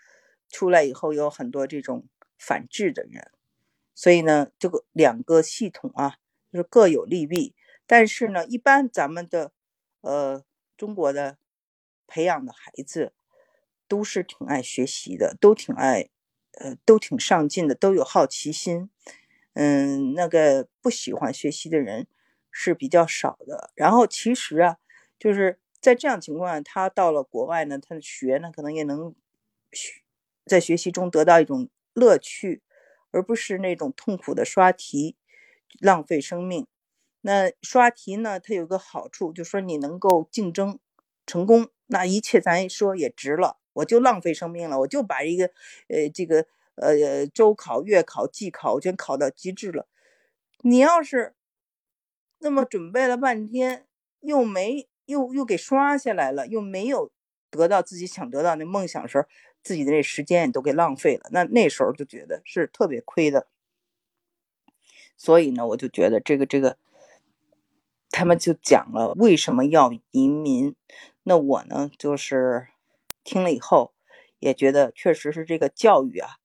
[0.51, 2.07] 出来以后有很多这种
[2.39, 3.31] 反制的人，
[3.95, 6.19] 所以呢，这个两个系统啊，
[6.53, 7.56] 就是各有利弊。
[7.87, 9.53] 但是呢，一般咱们的
[10.01, 10.43] 呃
[10.77, 11.39] 中国的
[12.07, 13.13] 培养的孩子
[13.89, 16.09] 都是挺爱学习的，都挺爱
[16.59, 18.91] 呃都挺上进的，都有好奇心。
[19.55, 22.07] 嗯，那个不喜欢学习的人
[22.51, 23.71] 是比较少的。
[23.75, 24.77] 然后其实啊，
[25.19, 29.15] 就是在这样情况下，他到了国外呢，他的学呢可能也能
[29.73, 30.03] 学
[30.45, 32.63] 在学习中得到一种乐趣，
[33.13, 35.17] 而不是那种痛苦的刷题，
[35.81, 36.67] 浪费生命。
[37.27, 40.79] 那刷题呢，它有个好处，就是说你能够竞争
[41.27, 43.59] 成功，那一切咱说也值了。
[43.75, 45.47] 我就浪费生命了，我就把一个
[45.89, 46.47] 呃这个。
[46.79, 49.89] 呃，周考、月考、季考，我全考到极致了。
[50.61, 51.35] 你要是
[52.41, 53.87] 那么准备了半天，
[54.21, 57.11] 又没又又给刷下来了，又没有
[57.51, 59.25] 得到自己想得到那梦想时候，
[59.63, 61.31] 自己的那时间也都给浪费了。
[61.33, 63.47] 那那时候就觉得是特别亏的。
[65.17, 66.77] 所以呢，我就觉得这个这个，
[68.17, 70.75] 他们就讲了为什么要移民。
[71.23, 72.69] 那我呢，就是
[73.23, 73.93] 听了以后
[74.39, 76.37] 也觉得确实是这个教育啊。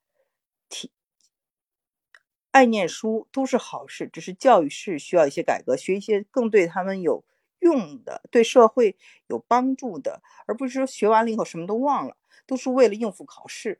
[2.51, 7.23] 爱念书都是好事，只是教育是需要一些改革，学一些更对他们有
[7.59, 8.97] 用的、对社会
[9.27, 13.79] 有帮助的，而不是说学完了以后什么都忘了，都是为了应付考试。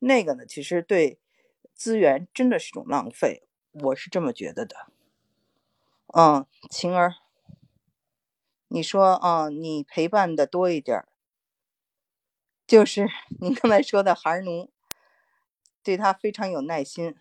[0.00, 1.20] 那个呢，其实对
[1.76, 4.74] 资源真的是种浪费，我是这么觉得的。
[6.08, 7.14] 嗯，晴儿，
[8.68, 11.04] 你说啊，你陪伴的多一点，
[12.66, 13.08] 就是
[13.40, 14.70] 你刚才说的孩奴，
[15.82, 17.16] 对他非常有耐心。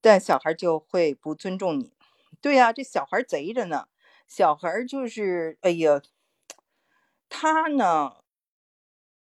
[0.00, 1.92] 但小孩就会不尊重你，
[2.40, 3.88] 对呀，这小孩贼着呢。
[4.26, 6.02] 小孩就是，哎呀，
[7.28, 8.16] 他呢，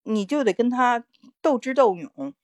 [0.03, 1.05] 你就得跟他
[1.41, 2.35] 斗智斗勇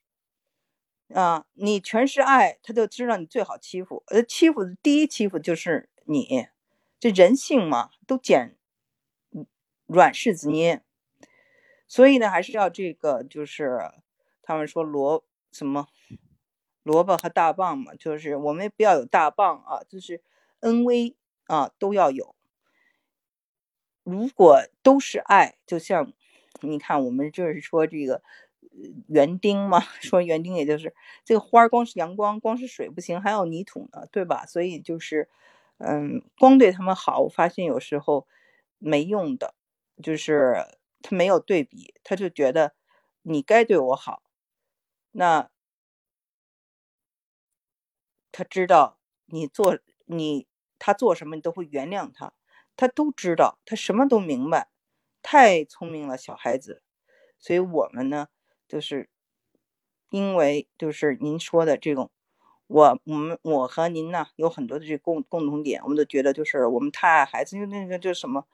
[1.14, 1.44] 啊。
[1.52, 4.02] 你全是爱，他就知道你最好欺负。
[4.06, 6.48] 呃，欺负的第一欺负就是你，
[6.98, 8.56] 这人性嘛，都捡
[9.86, 10.82] 软柿子捏。
[11.88, 13.80] 所以呢，还是要这个，就是
[14.42, 15.88] 他们说萝什么。
[16.82, 20.22] 萝卜和大棒嘛，就是我们不要有大棒啊，就是
[20.60, 21.16] 恩威
[21.46, 22.36] 啊都要有。
[24.04, 26.12] 如果都是爱，就像
[26.60, 28.22] 你看，我们就是说这个
[29.08, 30.94] 园丁嘛， 说园丁也就是
[31.24, 34.46] 这个花光是阳光，光是水不行，还有泥土呢，对吧？
[34.46, 35.28] 所以就是，
[35.78, 38.26] 嗯，光对他们好，我发现有时候
[38.78, 39.54] 没用的，
[40.02, 40.56] 就是
[41.02, 42.74] 他没有对比，他就觉得
[43.22, 44.22] 你该对我好，
[45.12, 45.48] 那。
[48.34, 50.46] 他知道你做你
[50.78, 52.32] 他做什么，你都会原谅他。
[52.76, 54.68] 他都知道，他什么都明白，
[55.22, 56.82] 太聪明了，小孩子。
[57.38, 58.28] 所以我们呢，
[58.68, 59.08] 就是
[60.10, 62.10] 因为就是您说的这种，
[62.68, 68.44] 我我们我和您呢有很多的这共共同点，我们都觉得就是我们太爱孩子，因为那个叫什么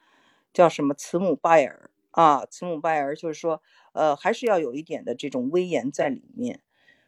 [0.53, 6.61] 叫什么慈母拜儿啊，慈母拜儿，就是说呃还是要有一点的这种威严在里面。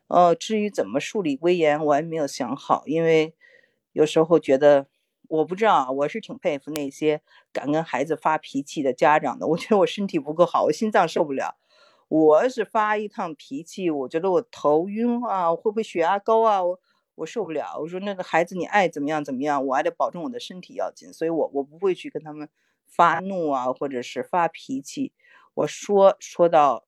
[0.07, 3.35] 呃，至于怎么树立威严，我还没有想好，因为
[3.93, 4.87] 有时候觉得
[5.29, 5.91] 我不知道啊。
[5.91, 9.47] 我是挺佩服那些敢跟孩子发脾气的家长的。
[9.47, 11.57] 我觉得我身体不够好，我心脏受不了。
[12.09, 16.63] 我是发一趟脾气，我觉得我头晕啊，会不会血压高啊？
[16.63, 16.79] 我
[17.15, 17.79] 我受不了。
[17.81, 22.49] 我说那个孩子，你爱怎么样怎么样，我还得保证我的身体要紧，所以我我不会去跟他们
[22.87, 25.13] 发怒啊，或者是发脾气。
[25.55, 26.87] 我说说到。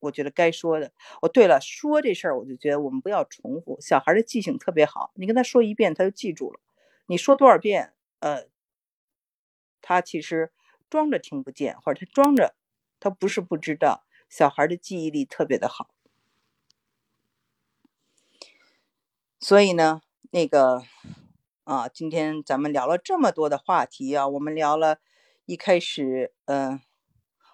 [0.00, 1.28] 我觉得该说的哦。
[1.28, 3.76] 对了，说这事儿，我就觉得我们不要重复。
[3.80, 6.60] 小孩的记性特别好，你跟他说一遍，他就记住了。
[7.06, 8.44] 你说多少遍，呃，
[9.82, 10.52] 他其实
[10.88, 12.54] 装着听不见，或者他装着，
[13.00, 14.04] 他不是不知道。
[14.28, 15.90] 小孩的记忆力特别的好，
[19.40, 20.82] 所以呢，那个
[21.64, 24.98] 啊，今天咱们聊了这么多的话题啊，我们聊了
[25.46, 26.80] 一开始，嗯。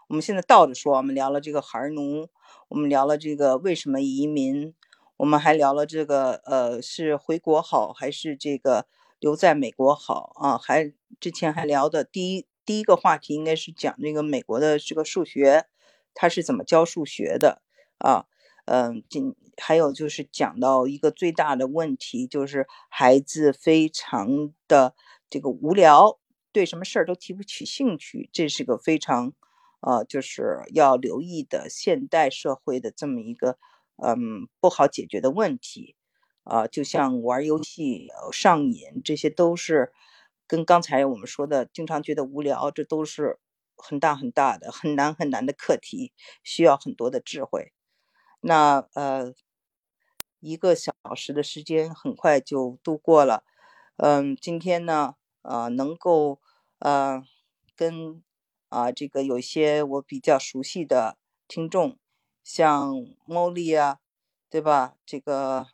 [0.09, 2.29] 我们现在倒着说，我们聊了这个孩奴，
[2.69, 4.75] 我们聊了这个为什么移民，
[5.17, 8.87] 我们还聊了这个呃是回国好还是这个
[9.19, 10.59] 留在美国好啊？
[10.59, 15.65] 还之前还聊的第一第一个话题应该是讲这个美国的这个数学，
[16.13, 17.63] 他是怎么教数学的
[17.99, 18.27] 啊？
[18.67, 24.95] 嗯，今还有就是讲到一个最大的问题，就是孩子非常的
[25.31, 26.19] 这个无聊，
[26.53, 29.33] 对什么事儿都提不起兴趣，这是个非常。
[29.87, 33.59] 呃，就是要留意的现代社会的这么一个，
[34.03, 35.95] 嗯，不好解决的问题，
[36.43, 39.93] 啊，就像玩游戏上瘾，这些都是
[40.47, 43.39] 跟刚才我们说的经常觉得无聊，这都是
[43.77, 47.75] 很大很大的、很难很难的课题，需要很多的智慧。
[48.47, 49.33] 那呃，
[50.41, 53.43] 一个小时的时间很快就度过了。
[53.97, 56.41] 嗯，今天呢，呃，能够
[56.79, 57.23] 呃
[57.75, 58.23] 跟
[58.69, 61.17] 啊这个有些我比较熟悉的
[61.49, 61.97] 听众，
[62.43, 62.93] 像
[63.27, 64.01] 茉莉啊，
[64.51, 64.95] 对吧？
[65.07, 65.67] 这个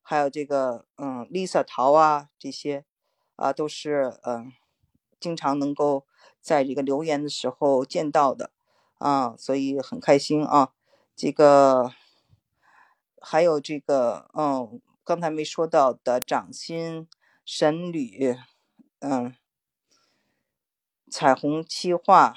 [0.00, 2.84] 还有这个嗯，Lisa 桃啊，这些
[3.36, 4.52] 啊都是嗯。
[5.20, 6.06] 经常能够
[6.40, 8.50] 在这个留言的时候见到的
[8.96, 10.72] 啊，所以很开心啊。
[11.20, 11.92] 这个
[13.20, 17.06] 还有这个，嗯，刚才没说到的掌心、
[17.44, 18.38] 神旅，
[19.00, 19.36] 嗯，
[21.10, 22.36] 彩虹七画、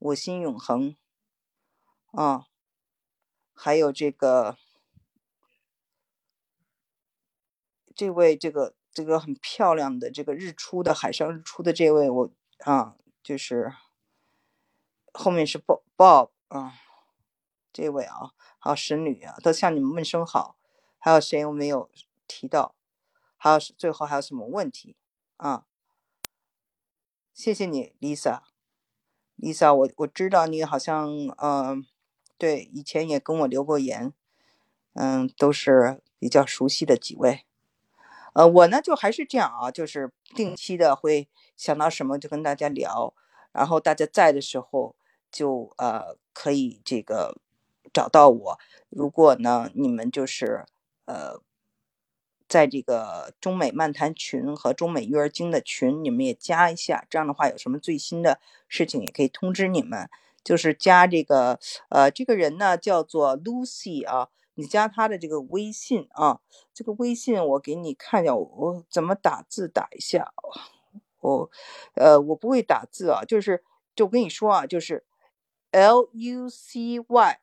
[0.00, 0.96] 我心永恒
[2.10, 2.46] 啊，
[3.52, 4.58] 还有这个
[7.94, 8.74] 这位这个。
[8.92, 13.74] 这个很漂亮的这个日出的海上日出的这位我啊，就是
[15.12, 16.74] 后面是 Bob Bob 啊，
[17.74, 20.56] 这位啊，还有神女啊，都向你们问声好。
[20.98, 21.90] 还有谁我没有
[22.26, 22.74] 提到？
[23.36, 24.96] 还有最后还有什么问题
[25.36, 25.66] 啊？
[27.34, 31.84] 谢谢你，Lisa，Lisa，我我知道你好像嗯，
[32.38, 34.14] 对，以前也跟我留过言，
[34.92, 37.44] 嗯，都是比较熟悉的几位。
[38.34, 43.12] 呃，我呢就还是这样啊，就是定期的会想到什么就跟大家聊，
[43.52, 44.96] 然后大家在的时候
[45.30, 47.40] 就呃可以这个
[47.94, 48.58] 找到我。
[48.90, 50.66] 如果呢你们就是
[51.06, 51.40] 呃
[52.46, 58.38] 在这个中美漫谈群和中美育儿经的群，你们也加一下，这样的话有什么最新的
[58.68, 60.10] 事情也可以通知你们。
[60.42, 64.28] 就是加这个呃这个人呢叫做 Lucy 啊。
[64.56, 66.38] 你加他的这个微信啊，
[66.72, 70.32] 这个微信我给你看一下，我怎么打字打一下，
[71.20, 71.50] 我
[71.94, 73.64] 呃我不会打字啊，就是
[73.96, 75.04] 就跟你说啊，就是
[75.72, 77.40] L U C Y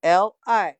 [0.00, 0.78] L I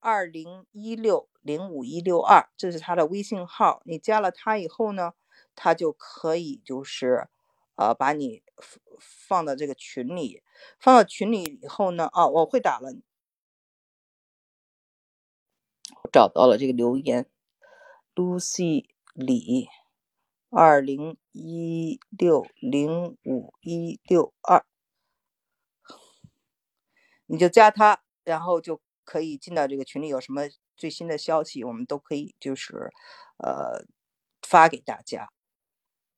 [0.00, 3.82] 二零一六零五一六二，这是他的微信号。
[3.84, 5.14] 你加了他以后呢，
[5.54, 7.28] 他就可以就是
[7.76, 8.42] 呃把你
[8.98, 10.42] 放到这个群里，
[10.78, 12.90] 放到群里以后呢，啊我会打了。
[16.02, 17.30] 我找到了这个留言
[18.14, 19.68] ，Lucy 李，
[20.50, 24.66] 二零一六零五一六二，
[27.32, 30.08] 你就加他，然后就可以进到这个群里。
[30.08, 30.42] 有什么
[30.76, 32.92] 最新的消息，我们都可以就是
[33.38, 33.82] 呃
[34.42, 35.32] 发给大家，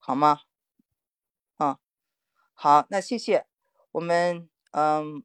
[0.01, 0.41] 好吗？
[1.59, 1.79] 啊，
[2.53, 3.47] 好，那谢谢
[3.93, 5.25] 我们，嗯。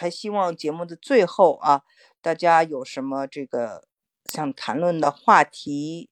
[0.00, 1.82] 还希望节目的最后啊，
[2.20, 3.88] 大家有什么这个
[4.26, 6.08] 想谈论的话题，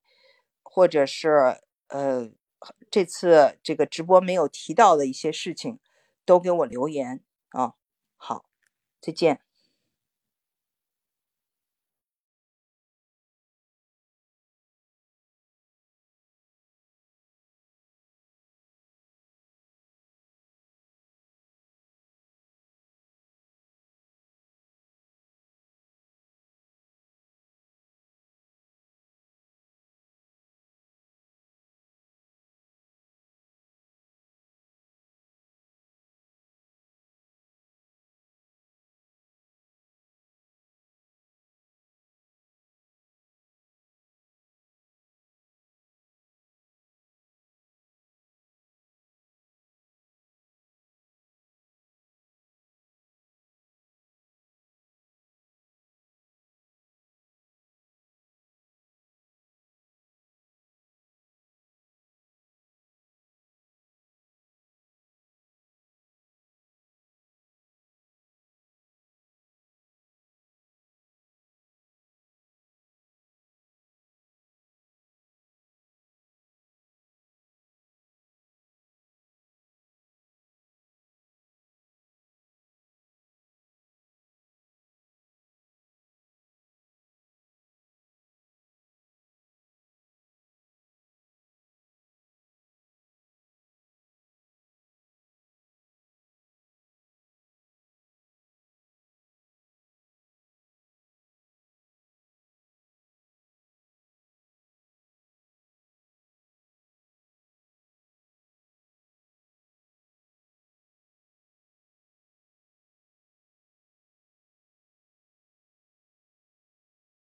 [0.64, 2.28] 或者是呃
[2.90, 5.78] 这次这个直播没有提到的一些事情，
[6.24, 7.74] 都给我留言啊。
[8.16, 8.47] 好，
[9.01, 9.45] 再见。